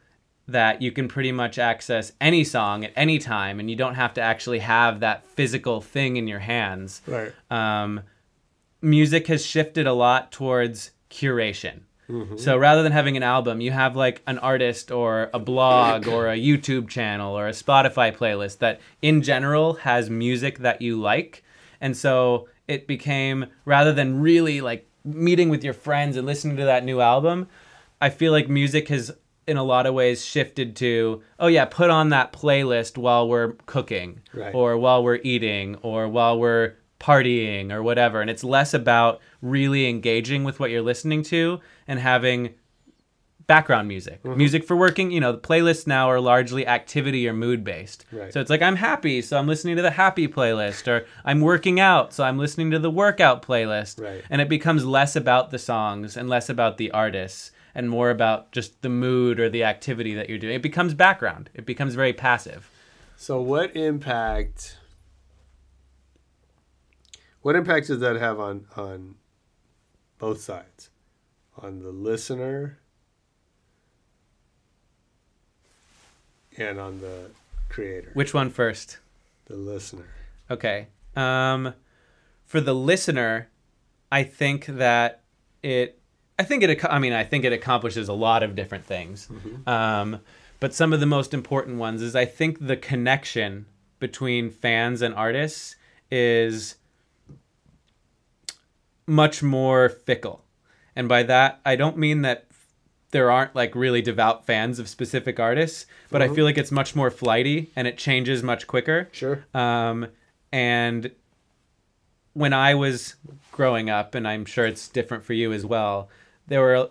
[0.48, 4.14] that you can pretty much access any song at any time and you don't have
[4.14, 7.32] to actually have that physical thing in your hands Right.
[7.50, 8.00] um,
[8.80, 11.80] music has shifted a lot towards curation.
[12.08, 12.36] Mm-hmm.
[12.36, 16.28] So rather than having an album, you have like an artist or a blog or
[16.30, 21.42] a YouTube channel or a Spotify playlist that in general has music that you like.
[21.80, 26.64] And so it became rather than really like meeting with your friends and listening to
[26.64, 27.48] that new album,
[28.00, 29.10] I feel like music has
[29.46, 33.52] in a lot of ways shifted to oh yeah put on that playlist while we're
[33.66, 34.54] cooking Right.
[34.54, 39.88] or while we're eating or while we're partying or whatever and it's less about really
[39.88, 42.54] engaging with what you're listening to and having
[43.46, 44.36] background music Mm-hmm.
[44.38, 48.32] music for working you know the playlists now are largely activity or mood based Right.
[48.32, 51.78] so it's like i'm happy so i'm listening to the happy playlist or i'm working
[51.78, 54.24] out so i'm listening to the workout playlist Right.
[54.30, 58.50] and it becomes less about the songs and less about the artists and more about
[58.50, 62.12] just the mood or the activity that you're doing it becomes background it becomes very
[62.12, 62.68] passive
[63.16, 64.78] So what impact
[67.42, 69.14] what impact does that have on on
[70.18, 70.90] both sides?
[71.58, 72.78] On the listener
[76.58, 77.30] and on the
[77.68, 78.10] creator.
[78.14, 78.98] which one first
[79.46, 80.08] the listener.
[80.50, 80.88] Okay.
[81.14, 81.74] Um,
[82.44, 83.48] for the listener,
[84.10, 85.22] I think that
[85.62, 86.00] it.
[86.38, 86.84] I think it.
[86.84, 89.28] I mean, I think it accomplishes a lot of different things.
[89.66, 90.20] Um,
[90.60, 93.66] but some of the most important ones is I think the connection
[93.98, 95.76] between fans and artists
[96.10, 96.76] is
[99.06, 100.44] much more fickle.
[100.94, 102.46] And by that, I don't mean that
[103.10, 106.96] there aren't like really devout fans of specific artists, but I feel like it's much
[106.96, 109.08] more flighty and it changes much quicker.
[109.12, 109.44] Sure.
[109.54, 110.08] Um,
[110.52, 111.10] and
[112.32, 113.14] when I was
[113.52, 116.08] growing up, and I'm sure it's different for you as well,
[116.46, 116.90] there were,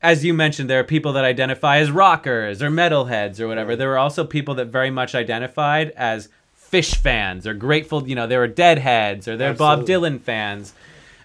[0.00, 3.76] as you mentioned, there are people that identify as rockers or metalheads or whatever.
[3.76, 8.26] There were also people that very much identified as Phish fans or Grateful, you know,
[8.26, 10.72] they were Deadheads or they're Bob Dylan fans.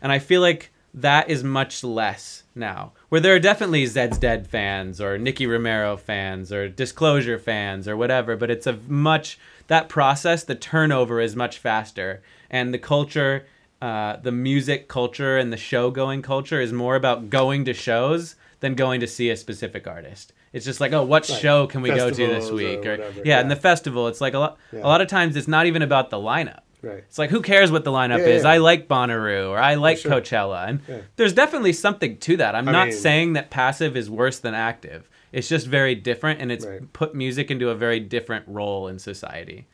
[0.02, 2.92] And I feel like that is much less now.
[3.10, 7.96] Where there are definitely Zeds Dead fans or Nicky Romero fans or Disclosure fans or
[7.96, 13.46] whatever, but it's a much that process, the turnover is much faster, and the culture,
[13.82, 18.36] uh, the music culture and the show going culture is more about going to shows
[18.60, 20.34] than going to see a specific artist.
[20.54, 21.40] It's just like, oh, what Right.
[21.40, 22.86] show can we go to this or week?
[22.86, 23.40] Or, whatever, yeah, yeah.
[23.40, 24.58] and the festival, it's like a lot.
[24.72, 24.80] Yeah.
[24.80, 26.62] A lot of times, it's not even about the lineup.
[26.82, 27.00] Right.
[27.00, 28.46] It's like who cares what the lineup Yeah, is?
[28.46, 30.12] I like Bonnaroo or I like sure.
[30.12, 30.80] Coachella, and
[31.16, 32.56] there's definitely something to that.
[32.56, 35.10] I'm I not mean- saying that passive is worse than active.
[35.32, 36.92] It's just very different, and it's Right.
[36.94, 39.68] put music into a very different role in society.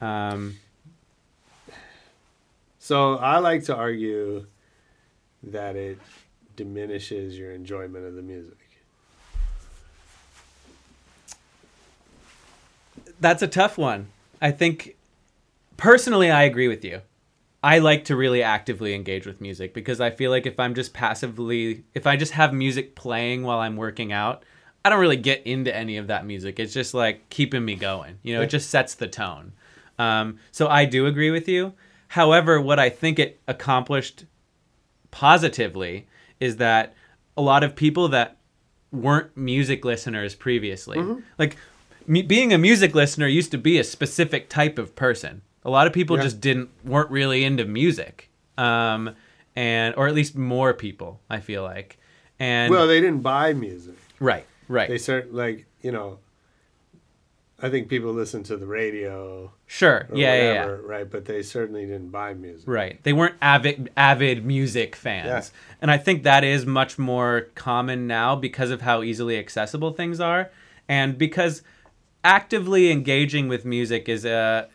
[0.00, 0.56] Um,
[2.86, 4.46] So I like to argue
[5.42, 5.98] that it
[6.54, 8.58] diminishes your enjoyment of the music.
[13.18, 14.06] that's a tough one.
[14.40, 14.94] I think
[15.76, 17.00] personally, I agree with you.
[17.60, 20.94] I like to really actively engage with music because I feel like if I'm just
[20.94, 24.44] passively, if I just have music playing while I'm working out,
[24.84, 26.60] I don't really get into any of that music.
[26.60, 28.20] It's just like keeping me going.
[28.22, 29.54] You know, it just sets the tone.
[29.98, 31.72] Um, so I do agree with you.
[32.08, 34.24] However, what I think it accomplished
[35.10, 36.06] positively
[36.40, 36.94] is that
[37.36, 38.36] a lot of people that
[38.92, 41.02] weren't music listeners previously,
[41.38, 41.56] like
[42.06, 45.42] me, being a music listener used to be a specific type of person.
[45.64, 46.22] A lot of people Yeah.
[46.22, 49.14] just didn't weren't really into music, um,
[49.56, 51.20] and or at least more people.
[51.28, 51.98] I feel like,
[52.38, 53.96] and Well, they didn't buy music.
[54.20, 56.18] right, right, They start like you know.
[57.60, 60.64] I think people listen to the radio sure, yeah, yeah, yeah.
[60.64, 61.10] right?
[61.10, 62.68] But they certainly didn't buy music.
[62.68, 63.02] Right.
[63.02, 65.26] They weren't avid avid music fans.
[65.26, 65.76] Yeah.
[65.80, 70.20] And I think that is much more common now because of how easily accessible things
[70.20, 70.50] are
[70.88, 71.62] and because
[72.24, 74.68] actively engaging with music is a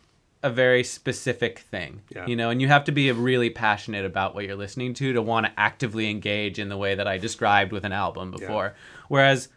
[0.44, 2.02] a very specific thing.
[2.10, 2.26] Yeah.
[2.26, 5.22] You know, and you have to be really passionate about what you're listening to to
[5.22, 8.76] want to actively engage in the way that I described with an album before.
[9.08, 9.50] Whereas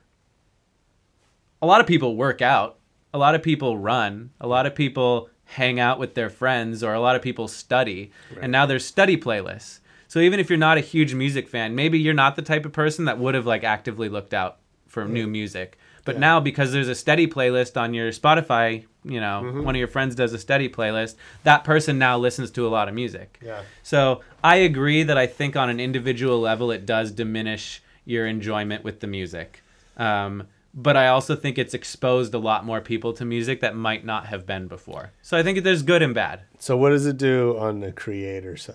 [1.63, 2.79] a lot of people work out,
[3.15, 6.93] a lot of people run, a lot of people hang out with their friends, or
[6.95, 8.11] a lot of people study.
[8.43, 9.79] And now there's study playlists.
[10.09, 12.73] So even if you're not a huge music fan, maybe you're not the type of
[12.73, 14.59] person that would have like actively looked out
[14.89, 15.79] for new music.
[16.05, 19.65] But now because there's a steady playlist on your Spotify, you know, Mm-hmm.
[19.65, 21.15] one of your friends does a steady playlist,
[21.45, 23.39] that person now listens to a lot of music.
[23.43, 23.63] Yeah.
[23.83, 28.83] So I agree that I think on an individual level it does diminish your enjoyment
[28.85, 29.63] with the music.
[29.97, 30.47] Um,
[30.77, 34.27] but I also think it's exposed a lot more people to music that might not
[34.27, 35.13] have been before.
[35.23, 36.41] So I think there's good and bad.
[36.59, 38.75] So what does it do on the creator side?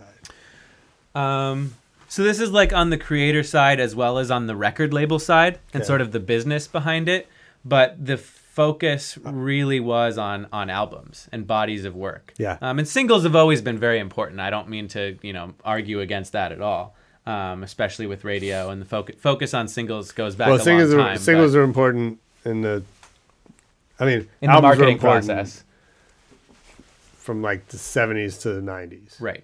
[1.15, 1.73] Um,
[2.07, 5.19] so this is like on the creator side as well as on the record label
[5.19, 5.87] side and Okay.
[5.87, 7.27] sort of the business behind it.
[7.65, 12.33] But the focus really was on on albums and bodies of work.
[12.37, 12.57] Yeah.
[12.61, 14.39] Um, and singles have always been very important.
[14.39, 16.95] I don't mean to you know argue against that at all.
[17.29, 21.09] Um, especially with radio and the focus focus on singles goes back well, singles long
[21.09, 22.81] are singles are important in the.
[23.99, 25.63] I mean, in the marketing process,
[27.17, 29.15] from like the seventies to the nineties.
[29.19, 29.43] right?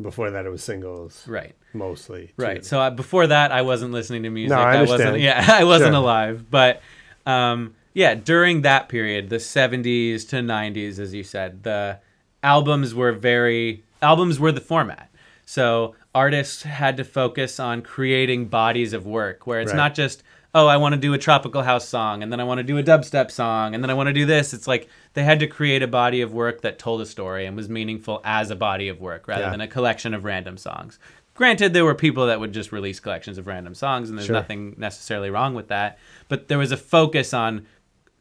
[0.00, 1.54] Before that, it was singles, Right.
[1.72, 2.32] mostly.
[2.36, 2.58] Right.
[2.58, 2.62] too.
[2.68, 4.50] So uh, before that, I wasn't listening to music.
[4.56, 5.00] No, I wasn't.
[5.00, 5.22] understand.
[5.22, 6.02] Yeah, I wasn't Sure.
[6.02, 6.44] alive.
[6.50, 6.82] But
[7.26, 11.98] um, yeah, during that period, the '70s to '90s, as you said, the
[12.42, 15.08] albums were very albums were the format.
[15.46, 19.76] So artists had to focus on creating bodies of work, where it's Right.
[19.76, 20.22] not just
[20.54, 22.78] oh, I want to do a tropical house song, and then I want to do
[22.78, 24.54] a dubstep song, and then I want to do this.
[24.54, 27.54] It's like they had to create a body of work that told a story and
[27.54, 29.50] was meaningful as a body of work rather Yeah.
[29.50, 30.98] than a collection of random songs.
[31.34, 34.36] Granted, there were people that would just release collections of random songs, and there's Sure.
[34.36, 35.98] nothing necessarily wrong with that.
[36.28, 37.66] But there was a focus on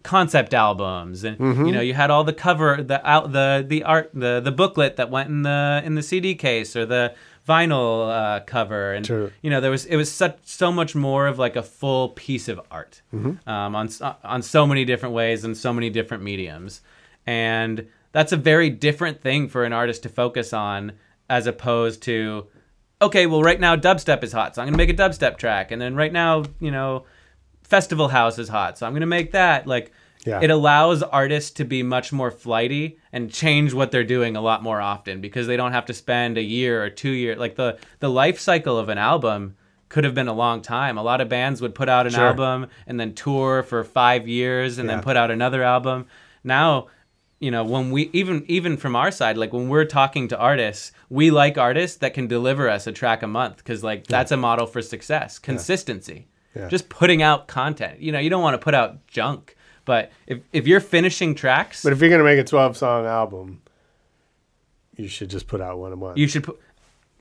[0.04, 1.66] concept albums, and Mm-hmm.
[1.66, 4.98] you know, you had all the cover, the out, the the art, the the booklet
[4.98, 7.14] that went in the in the CD case or the
[7.48, 9.32] vinyl uh, cover, and True.
[9.42, 12.48] you know, there was it was such so much more of like a full piece
[12.48, 13.50] of art Mm-hmm.
[13.50, 13.90] um, on
[14.24, 16.82] on so many different ways and so many different mediums,
[17.26, 20.94] and that's a very different thing for an artist to focus on
[21.30, 22.48] as opposed to
[23.02, 25.80] okay, well, right now dubstep is hot, so I'm gonna make a dubstep track, and
[25.82, 27.06] then right now, you know,
[27.64, 29.68] festival house is hot, so I'm gonna make that.
[29.68, 29.92] Like,
[30.28, 30.40] Yeah.
[30.42, 34.62] it allows artists to be much more flighty and change what they're doing a lot
[34.62, 37.38] more often because they don't have to spend a year or two years.
[37.40, 39.56] Like the the life cycle of an album
[39.90, 40.98] could have been a long time.
[40.98, 42.28] A lot of bands would put out an Sure.
[42.28, 44.96] album and then tour for five years and Yeah.
[44.96, 46.06] then put out another album.
[46.44, 46.88] Now
[47.40, 50.92] you know when we even even from our side like when we're talking to artists
[51.08, 54.38] we like artists that can deliver us a track a month because like that's a
[54.38, 56.68] model for success consistency Yeah.
[56.68, 59.56] just putting out content you know you don't want to put out junk
[59.88, 63.62] but if, if you're finishing tracks But if you're gonna make a 12 song album,
[64.96, 66.18] you should just put out one a month.
[66.20, 66.60] you should put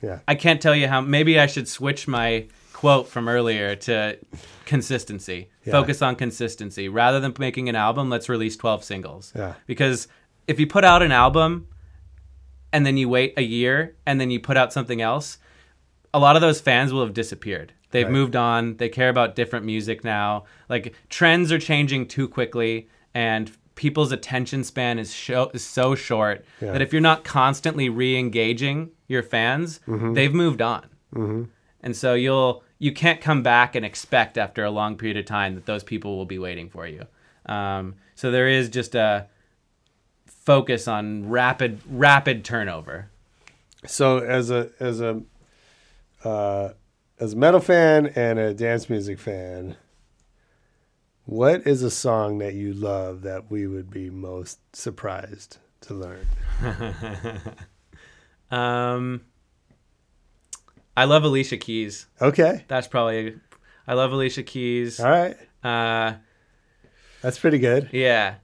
[0.02, 0.18] yeah.
[0.28, 4.18] i can't tell you how maybe i should switch my quote from earlier to
[4.66, 5.72] consistency Yeah.
[5.72, 9.54] focus on consistency rather than making an album let's release 12 singles Yeah.
[9.66, 10.08] because
[10.46, 11.68] if you put out an album
[12.72, 15.38] and then you wait a year and then you put out something else
[16.12, 18.12] a lot of those fans will have disappeared they've Right.
[18.12, 23.50] moved on they care about different music now like trends are changing too quickly and
[23.74, 25.14] people's attention span is,
[25.54, 26.72] is so short Yeah.
[26.72, 30.14] that if you're not constantly re-engaging your fans Mm-hmm.
[30.14, 30.86] they've moved on
[31.82, 35.54] and so you'll you can't come back and expect after a long period of time
[35.54, 37.06] that those people will be waiting for you.
[37.46, 39.28] Um, so there is just a
[40.26, 43.08] focus on rapid rapid turnover.
[43.86, 45.22] So as a as a
[46.24, 46.70] uh,
[47.18, 49.76] as a metal fan and a dance music fan,
[51.24, 56.26] what is a song that you love that we would be most surprised to learn?
[58.48, 59.22] Um,
[60.96, 62.06] I love Alicia Keys.
[62.20, 63.34] Okay, That's probably
[63.88, 65.00] I love Alicia Keys.
[65.00, 66.14] all right, Uh,
[67.22, 67.88] that's pretty good.
[67.92, 68.36] yeah,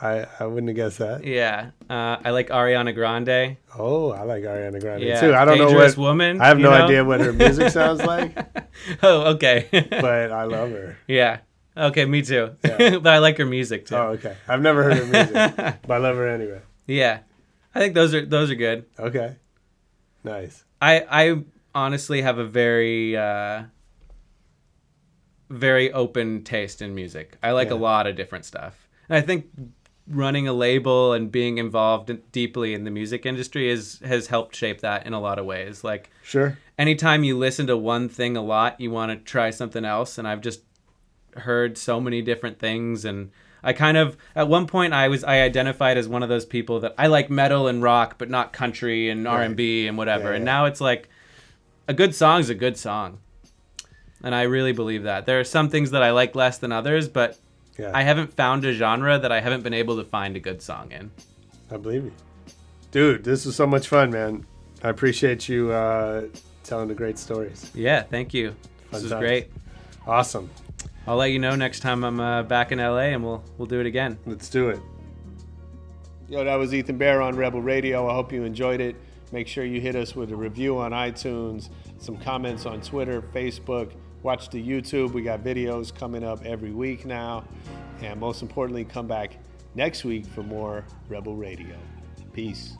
[0.00, 1.24] I I wouldn't have guessed that.
[1.24, 1.70] yeah.
[1.88, 3.56] Uh, I like Ariana Grande.
[3.78, 5.34] Oh, I like Ariana Grande Yeah, too.
[5.34, 6.84] I don't know what Woman, I have no know?
[6.84, 8.36] idea what her music sounds like,
[9.02, 9.68] Oh, okay.
[9.90, 10.98] but I love her.
[11.06, 11.38] yeah.
[11.76, 12.56] Okay, me too.
[12.62, 13.96] but I like her music too.
[13.96, 14.34] Oh, okay.
[14.48, 15.34] I've never heard her music,
[15.86, 16.60] but I love her anyway.
[16.86, 17.20] Yeah,
[17.74, 18.86] I think those are those are good.
[18.98, 19.36] Okay,
[20.24, 20.64] nice.
[20.80, 21.42] I I
[21.74, 23.64] honestly have a very uh,
[25.50, 27.36] very open taste in music.
[27.42, 28.88] I like a lot of different stuff.
[29.08, 29.46] And I think
[30.08, 34.54] running a label and being involved in- deeply in the music industry is has helped
[34.54, 35.82] shape that in a lot of ways.
[35.82, 36.58] Like Sure.
[36.78, 40.16] anytime you listen to one thing a lot, you want to try something else.
[40.18, 40.60] And I've just
[41.38, 43.04] heard so many different things.
[43.04, 43.30] And
[43.64, 46.78] I kind of, at one point, I was, I identified as one of those people
[46.80, 50.30] that I like metal and rock, but not country and R and B and whatever.
[50.30, 51.08] Yeah, And now it's like
[51.88, 53.18] a good song's a good song.
[54.22, 55.26] And I really believe that.
[55.26, 57.38] There are some things that I like less than others, but
[57.78, 57.90] Yeah.
[57.94, 60.92] I haven't found a genre that I haven't been able to find a good song
[60.92, 61.10] in.
[61.70, 62.12] I believe you.
[62.90, 64.46] Dude, this was so much fun, man.
[64.82, 66.26] I appreciate you uh,
[66.64, 67.70] telling the great stories.
[67.74, 68.50] Yeah, thank you.
[68.90, 69.50] Fun This was great.
[70.06, 70.48] Awesome.
[71.06, 73.80] I'll let you know next time I'm uh, back in LA, and we'll we'll do
[73.80, 74.18] it again.
[74.26, 74.80] Let's do it.
[76.28, 78.08] Yo, that was Ethan Bear on Rebel Radio.
[78.08, 78.96] I hope you enjoyed it.
[79.30, 83.92] Make sure you hit us with a review on iTunes, some comments on Twitter, Facebook.
[84.22, 85.12] Watch the YouTube.
[85.12, 87.44] We got videos coming up every week now.
[88.02, 89.38] And most importantly, come back
[89.74, 91.76] next week for more Rebel Radio.
[92.32, 92.76] Peace.